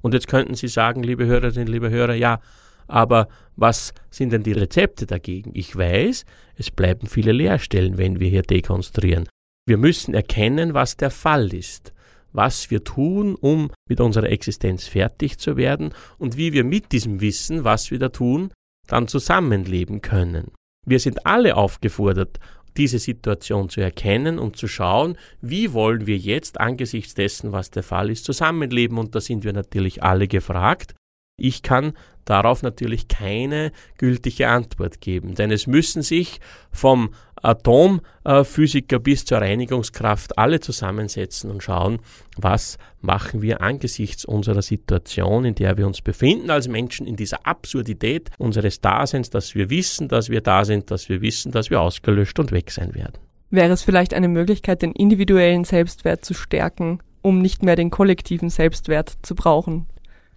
Und 0.00 0.14
jetzt 0.14 0.26
könnten 0.26 0.56
Sie 0.56 0.66
sagen, 0.66 1.04
liebe 1.04 1.26
Hörerinnen, 1.26 1.68
liebe 1.68 1.90
Hörer, 1.90 2.14
ja, 2.14 2.40
aber 2.88 3.28
was 3.54 3.94
sind 4.10 4.32
denn 4.32 4.42
die 4.42 4.50
Rezepte 4.50 5.06
dagegen? 5.06 5.52
Ich 5.54 5.76
weiß, 5.76 6.24
es 6.56 6.72
bleiben 6.72 7.06
viele 7.06 7.30
Leerstellen, 7.30 7.98
wenn 7.98 8.18
wir 8.18 8.28
hier 8.28 8.42
dekonstruieren. 8.42 9.28
Wir 9.64 9.76
müssen 9.76 10.12
erkennen, 10.12 10.74
was 10.74 10.96
der 10.96 11.12
Fall 11.12 11.54
ist, 11.54 11.92
was 12.32 12.68
wir 12.68 12.82
tun, 12.82 13.36
um 13.36 13.70
mit 13.88 14.00
unserer 14.00 14.28
Existenz 14.28 14.88
fertig 14.88 15.38
zu 15.38 15.56
werden 15.56 15.94
und 16.18 16.36
wie 16.36 16.52
wir 16.52 16.64
mit 16.64 16.90
diesem 16.90 17.20
Wissen, 17.20 17.62
was 17.62 17.92
wir 17.92 18.00
da 18.00 18.08
tun, 18.08 18.50
dann 18.88 19.06
zusammenleben 19.06 20.00
können. 20.02 20.50
Wir 20.88 21.00
sind 21.00 21.26
alle 21.26 21.56
aufgefordert, 21.56 22.38
diese 22.78 22.98
Situation 22.98 23.68
zu 23.68 23.80
erkennen 23.80 24.38
und 24.38 24.56
zu 24.56 24.68
schauen, 24.68 25.18
wie 25.42 25.72
wollen 25.72 26.06
wir 26.06 26.16
jetzt 26.16 26.60
angesichts 26.60 27.14
dessen, 27.14 27.52
was 27.52 27.70
der 27.70 27.82
Fall 27.82 28.08
ist, 28.08 28.24
zusammenleben. 28.24 28.96
Und 28.98 29.14
da 29.14 29.20
sind 29.20 29.44
wir 29.44 29.52
natürlich 29.52 30.02
alle 30.02 30.28
gefragt. 30.28 30.94
Ich 31.36 31.62
kann 31.62 31.92
darauf 32.24 32.62
natürlich 32.62 33.06
keine 33.08 33.72
gültige 33.98 34.48
Antwort 34.48 35.00
geben, 35.00 35.34
denn 35.34 35.50
es 35.50 35.66
müssen 35.66 36.02
sich 36.02 36.40
vom 36.72 37.14
Atomphysiker 37.42 38.98
bis 38.98 39.24
zur 39.24 39.38
Reinigungskraft 39.38 40.38
alle 40.38 40.60
zusammensetzen 40.60 41.50
und 41.50 41.62
schauen, 41.62 41.98
was 42.36 42.78
machen 43.00 43.42
wir 43.42 43.60
angesichts 43.60 44.24
unserer 44.24 44.62
Situation, 44.62 45.44
in 45.44 45.54
der 45.54 45.76
wir 45.76 45.86
uns 45.86 46.02
befinden 46.02 46.50
als 46.50 46.68
Menschen, 46.68 47.06
in 47.06 47.16
dieser 47.16 47.46
Absurdität 47.46 48.30
unseres 48.38 48.80
Daseins, 48.80 49.30
dass 49.30 49.54
wir 49.54 49.70
wissen, 49.70 50.08
dass 50.08 50.30
wir 50.30 50.40
da 50.40 50.64
sind, 50.64 50.90
dass 50.90 51.08
wir 51.08 51.20
wissen, 51.20 51.52
dass 51.52 51.70
wir 51.70 51.80
ausgelöscht 51.80 52.38
und 52.38 52.52
weg 52.52 52.70
sein 52.70 52.94
werden. 52.94 53.18
Wäre 53.50 53.72
es 53.72 53.82
vielleicht 53.82 54.12
eine 54.12 54.28
Möglichkeit, 54.28 54.82
den 54.82 54.92
individuellen 54.92 55.64
Selbstwert 55.64 56.24
zu 56.24 56.34
stärken, 56.34 57.00
um 57.22 57.40
nicht 57.40 57.62
mehr 57.62 57.76
den 57.76 57.90
kollektiven 57.90 58.50
Selbstwert 58.50 59.14
zu 59.22 59.34
brauchen? 59.34 59.86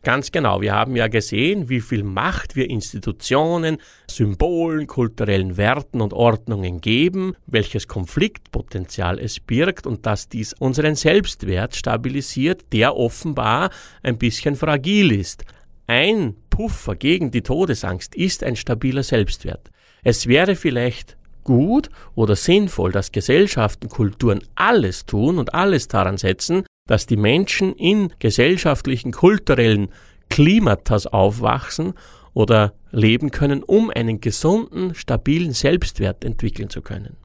Ganz 0.04 0.32
genau. 0.32 0.62
Wir 0.62 0.74
haben 0.74 0.96
ja 0.96 1.08
gesehen, 1.08 1.70
wie 1.70 1.80
viel 1.80 2.04
Macht 2.04 2.56
wir 2.56 2.68
Institutionen, 2.68 3.78
Symbolen, 4.10 4.88
kulturellen 4.88 5.58
Werten 5.58 6.02
und 6.02 6.12
Ordnungen 6.12 6.82
geben, 6.82 7.36
welches 7.46 7.88
Konfliktpotenzial 7.88 9.20
es 9.20 9.40
birgt 9.40 9.86
und 9.86 10.08
dass 10.08 10.28
dies 10.28 10.54
unseren 10.54 10.96
Selbstwert 10.96 11.76
stabilisiert, 11.76 12.66
der 12.74 12.98
offenbar 12.98 13.70
ein 14.02 14.18
bisschen 14.18 14.56
fragil 14.56 15.12
ist. 15.12 15.46
Ein 15.86 16.36
Puffer 16.50 16.96
gegen 16.96 17.30
die 17.30 17.44
Todesangst 17.44 18.16
ist 18.16 18.44
ein 18.44 18.56
stabiler 18.56 19.04
Selbstwert. 19.04 19.70
Es 20.04 20.26
wäre 20.26 20.56
vielleicht 20.56 21.16
gut 21.44 21.90
oder 22.16 22.36
sinnvoll, 22.36 22.92
dass 22.92 23.12
Gesellschaften, 23.12 23.88
Kulturen 23.88 24.42
alles 24.56 25.06
tun 25.06 25.38
und 25.38 25.54
alles 25.54 25.88
daran 25.88 26.18
setzen, 26.18 26.64
dass 26.92 27.06
die 27.06 27.16
Menschen 27.16 27.74
in 27.74 28.12
gesellschaftlichen, 28.20 29.14
kulturellen 29.14 29.88
Klimatas 30.30 31.08
aufwachsen 31.08 31.94
oder 32.34 32.74
leben 32.92 33.32
können, 33.32 33.64
um 33.64 33.90
einen 33.90 34.20
gesunden, 34.20 34.94
stabilen 34.94 35.54
Selbstwert 35.54 36.26
entwickeln 36.26 36.70
zu 36.70 36.82
können. 36.82 37.16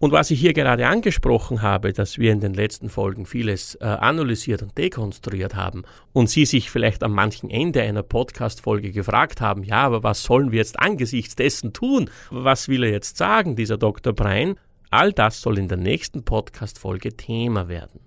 Und 0.00 0.10
was 0.10 0.32
ich 0.32 0.40
hier 0.40 0.54
gerade 0.54 0.88
angesprochen 0.88 1.62
habe, 1.62 1.92
dass 1.92 2.18
wir 2.18 2.32
in 2.32 2.40
den 2.40 2.52
letzten 2.52 2.88
Folgen 2.88 3.26
vieles 3.26 3.76
äh, 3.76 3.84
analysiert 3.84 4.62
und 4.62 4.76
dekonstruiert 4.76 5.54
haben 5.54 5.84
und 6.12 6.28
Sie 6.28 6.44
sich 6.44 6.68
vielleicht 6.68 7.04
am 7.04 7.12
manchen 7.12 7.48
Ende 7.48 7.82
einer 7.82 8.02
Podcast-Folge 8.02 8.90
gefragt 8.90 9.40
haben, 9.40 9.62
ja, 9.62 9.84
aber 9.84 10.02
was 10.02 10.24
sollen 10.24 10.50
wir 10.50 10.58
jetzt 10.58 10.80
angesichts 10.80 11.36
dessen 11.36 11.72
tun? 11.72 12.10
Was 12.30 12.66
will 12.66 12.82
er 12.82 12.90
jetzt 12.90 13.18
sagen, 13.18 13.54
dieser 13.54 13.78
Dr. 13.78 14.12
Brein? 14.12 14.56
All 14.90 15.12
das 15.12 15.42
soll 15.42 15.58
in 15.58 15.68
der 15.68 15.78
nächsten 15.78 16.24
Podcast-Folge 16.24 17.16
Thema 17.16 17.68
werden. 17.68 18.00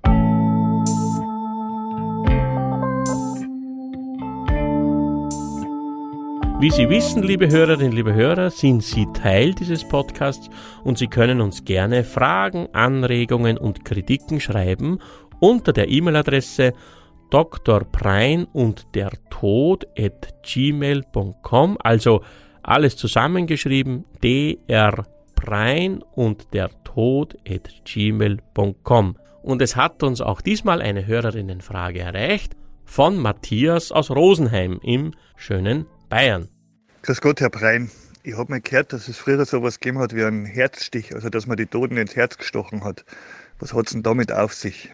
Wie 6.62 6.72
Sie 6.72 6.90
wissen, 6.90 7.24
liebe 7.24 7.50
Hörerinnen, 7.50 7.94
liebe 7.94 8.14
Hörer, 8.14 8.50
sind 8.50 8.84
Sie 8.84 9.06
Teil 9.14 9.54
dieses 9.54 9.88
Podcasts 9.88 10.50
und 10.84 10.98
Sie 10.98 11.08
können 11.08 11.40
uns 11.40 11.64
gerne 11.64 12.04
Fragen, 12.04 12.68
Anregungen 12.74 13.58
und 13.58 13.86
Kritiken 13.86 14.42
schreiben 14.42 15.00
unter 15.40 15.72
der 15.72 15.88
E-Mail-Adresse 15.88 16.74
drprein 17.32 18.44
und 18.52 18.94
der 18.94 19.12
Tod 19.30 19.88
at 19.98 20.44
gmail.com, 20.44 21.78
also 21.80 22.24
alles 22.62 22.98
zusammengeschrieben, 22.98 24.04
drprein 24.22 26.04
und 26.12 26.54
der 26.54 26.72
Tod 26.84 27.38
at 27.48 27.70
gmail.com. 27.86 29.16
Und 29.44 29.62
es 29.62 29.78
hat 29.78 30.04
uns 30.04 30.20
auch 30.20 30.42
diesmal 30.42 30.82
eine 30.82 31.08
Hörerinnenfrage 31.08 32.02
erreicht 32.02 32.58
von 32.84 33.18
Matthias 33.18 33.94
aus 33.94 34.12
Rosenheim 34.12 34.82
im 34.84 35.14
schönen 35.38 35.86
Bayern. 36.10 36.50
Grüß 37.04 37.22
Gott, 37.22 37.40
Herr 37.40 37.50
Brein. 37.52 37.90
Ich 38.24 38.36
habe 38.36 38.52
mal 38.52 38.62
gehört, 38.62 38.92
dass 38.92 39.08
es 39.08 39.18
früher 39.18 39.46
so 39.46 39.58
etwas 39.58 39.80
gegeben 39.80 40.00
hat 40.00 40.14
wie 40.14 40.24
einen 40.24 40.46
Herzstich, 40.46 41.14
also 41.16 41.30
dass 41.30 41.48
man 41.48 41.56
die 41.56 41.68
Toten 41.68 41.98
ins 41.98 42.16
Herz 42.16 42.38
gestochen 42.38 42.84
hat. 42.84 43.06
Was 43.60 43.74
hat 43.74 43.86
es 43.88 43.94
denn 43.94 44.04
damit 44.04 44.32
auf 44.32 44.54
sich? 44.54 44.90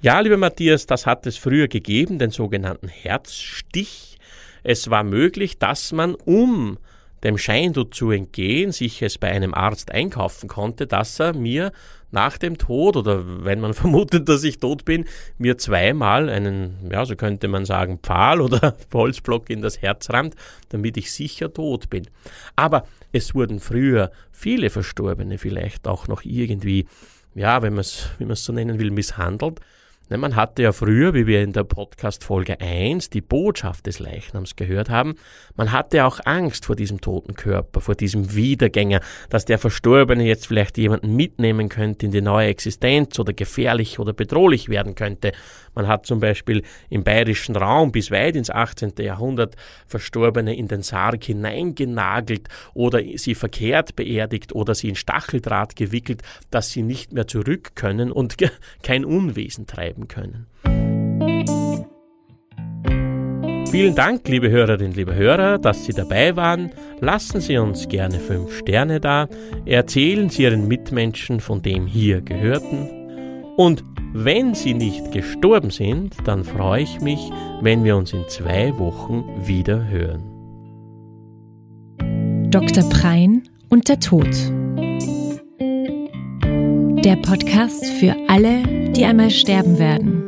Ja, 0.00 0.18
lieber 0.20 0.36
Matthias, 0.36 0.86
das 0.86 1.06
hat 1.06 1.26
es 1.26 1.36
früher 1.36 1.68
gegeben, 1.68 2.18
den 2.18 2.30
sogenannten 2.30 2.88
Herzstich. 2.88 4.18
Es 4.62 4.90
war 4.90 5.04
möglich, 5.04 5.58
dass 5.58 5.92
man, 5.92 6.14
um 6.14 6.78
dem 7.26 7.38
Schein 7.38 7.74
zu 7.90 8.10
entgehen, 8.10 8.72
sich 8.72 9.02
es 9.02 9.18
bei 9.18 9.28
einem 9.28 9.52
Arzt 9.52 9.90
einkaufen 9.90 10.48
konnte, 10.48 10.86
dass 10.86 11.18
er 11.18 11.34
mir 11.34 11.72
nach 12.12 12.38
dem 12.38 12.56
Tod 12.56 12.96
oder 12.96 13.44
wenn 13.44 13.60
man 13.60 13.74
vermutet, 13.82 14.28
dass 14.28 14.44
ich 14.44 14.58
tot 14.58 14.84
bin, 14.84 15.04
mir 15.36 15.58
zweimal 15.58 16.28
einen, 16.28 16.88
ja, 16.90 17.04
so 17.04 17.16
könnte 17.16 17.48
man 17.48 17.64
sagen, 17.64 17.98
Pfahl 18.02 18.40
oder 18.40 18.76
Holzblock 18.94 19.50
in 19.50 19.60
das 19.60 19.82
Herz 19.82 20.08
rammt, 20.10 20.34
damit 20.68 20.96
ich 20.96 21.10
sicher 21.10 21.52
tot 21.52 21.90
bin. 21.90 22.06
Aber 22.54 22.86
es 23.12 23.34
wurden 23.34 23.58
früher 23.58 24.12
viele 24.30 24.70
Verstorbene 24.70 25.38
vielleicht 25.38 25.88
auch 25.88 26.06
noch 26.06 26.22
irgendwie, 26.22 26.86
ja, 27.34 27.60
wenn 27.62 27.74
man 27.74 27.80
es 27.80 28.44
so 28.44 28.52
nennen 28.52 28.78
will, 28.78 28.92
misshandelt. 28.92 29.60
Ne, 30.08 30.18
man 30.18 30.36
hatte 30.36 30.62
ja 30.62 30.70
früher, 30.70 31.14
wie 31.14 31.26
wir 31.26 31.42
in 31.42 31.52
der 31.52 31.64
Podcast 31.64 32.22
Folge 32.22 32.60
1 32.60 33.10
die 33.10 33.20
Botschaft 33.20 33.86
des 33.86 33.98
Leichnams 33.98 34.54
gehört 34.54 34.88
haben, 34.88 35.16
man 35.56 35.72
hatte 35.72 36.04
auch 36.04 36.20
Angst 36.24 36.64
vor 36.64 36.76
diesem 36.76 37.00
toten 37.00 37.34
Körper, 37.34 37.80
vor 37.80 37.96
diesem 37.96 38.32
Wiedergänger, 38.32 39.00
dass 39.30 39.46
der 39.46 39.58
Verstorbene 39.58 40.24
jetzt 40.24 40.46
vielleicht 40.46 40.78
jemanden 40.78 41.16
mitnehmen 41.16 41.68
könnte 41.68 42.06
in 42.06 42.12
die 42.12 42.20
neue 42.20 42.46
Existenz 42.46 43.18
oder 43.18 43.32
gefährlich 43.32 43.98
oder 43.98 44.12
bedrohlich 44.12 44.68
werden 44.68 44.94
könnte. 44.94 45.32
Man 45.74 45.88
hat 45.88 46.06
zum 46.06 46.20
Beispiel 46.20 46.62
im 46.88 47.02
bayerischen 47.02 47.56
Raum 47.56 47.90
bis 47.90 48.12
weit 48.12 48.36
ins 48.36 48.48
18. 48.48 48.92
Jahrhundert 49.00 49.56
Verstorbene 49.88 50.56
in 50.56 50.68
den 50.68 50.82
Sarg 50.82 51.24
hineingenagelt 51.24 52.48
oder 52.74 53.02
sie 53.16 53.34
verkehrt 53.34 53.96
beerdigt 53.96 54.54
oder 54.54 54.76
sie 54.76 54.88
in 54.88 54.94
Stacheldraht 54.94 55.74
gewickelt, 55.74 56.22
dass 56.52 56.70
sie 56.70 56.82
nicht 56.82 57.12
mehr 57.12 57.26
zurück 57.26 57.72
können 57.74 58.12
und 58.12 58.36
kein 58.84 59.04
Unwesen 59.04 59.66
treiben 59.66 59.95
bleiben 59.96 60.08
können. 60.08 60.46
Vielen 63.70 63.94
Dank, 63.94 64.26
liebe 64.28 64.48
Hörerinnen, 64.48 64.94
liebe 64.94 65.14
Hörer, 65.14 65.58
dass 65.58 65.84
Sie 65.84 65.92
dabei 65.92 66.36
waren. 66.36 66.70
Lassen 67.00 67.40
Sie 67.40 67.58
uns 67.58 67.88
gerne 67.88 68.18
fünf 68.20 68.56
Sterne 68.56 69.00
da. 69.00 69.28
Erzählen 69.66 70.30
Sie 70.30 70.44
Ihren 70.44 70.68
Mitmenschen 70.68 71.40
von 71.40 71.62
dem 71.62 71.86
hier 71.86 72.20
Gehörten. 72.22 72.88
Und 73.56 73.84
wenn 74.12 74.54
Sie 74.54 74.72
nicht 74.72 75.12
gestorben 75.12 75.70
sind, 75.70 76.14
dann 76.24 76.44
freue 76.44 76.82
ich 76.82 77.00
mich, 77.00 77.18
wenn 77.60 77.84
wir 77.84 77.96
uns 77.96 78.12
in 78.12 78.24
zwei 78.28 78.78
Wochen 78.78 79.24
wieder 79.46 79.88
hören. 79.88 80.22
Dr. 82.50 82.88
Prein 82.88 83.42
und 83.68 83.88
der 83.88 83.98
Tod. 83.98 84.28
Der 87.06 87.14
Podcast 87.14 87.86
für 87.86 88.16
alle, 88.26 88.90
die 88.90 89.04
einmal 89.04 89.30
sterben 89.30 89.78
werden. 89.78 90.24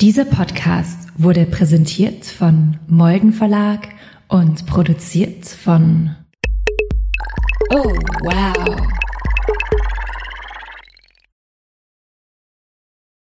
Dieser 0.00 0.24
Podcast 0.24 1.08
wurde 1.16 1.46
präsentiert 1.46 2.24
von 2.24 2.80
Molden 2.88 3.32
Verlag 3.32 3.90
und 4.26 4.66
produziert 4.66 5.46
von 5.46 6.16
Oh, 7.70 7.94
wow. 8.24 9.01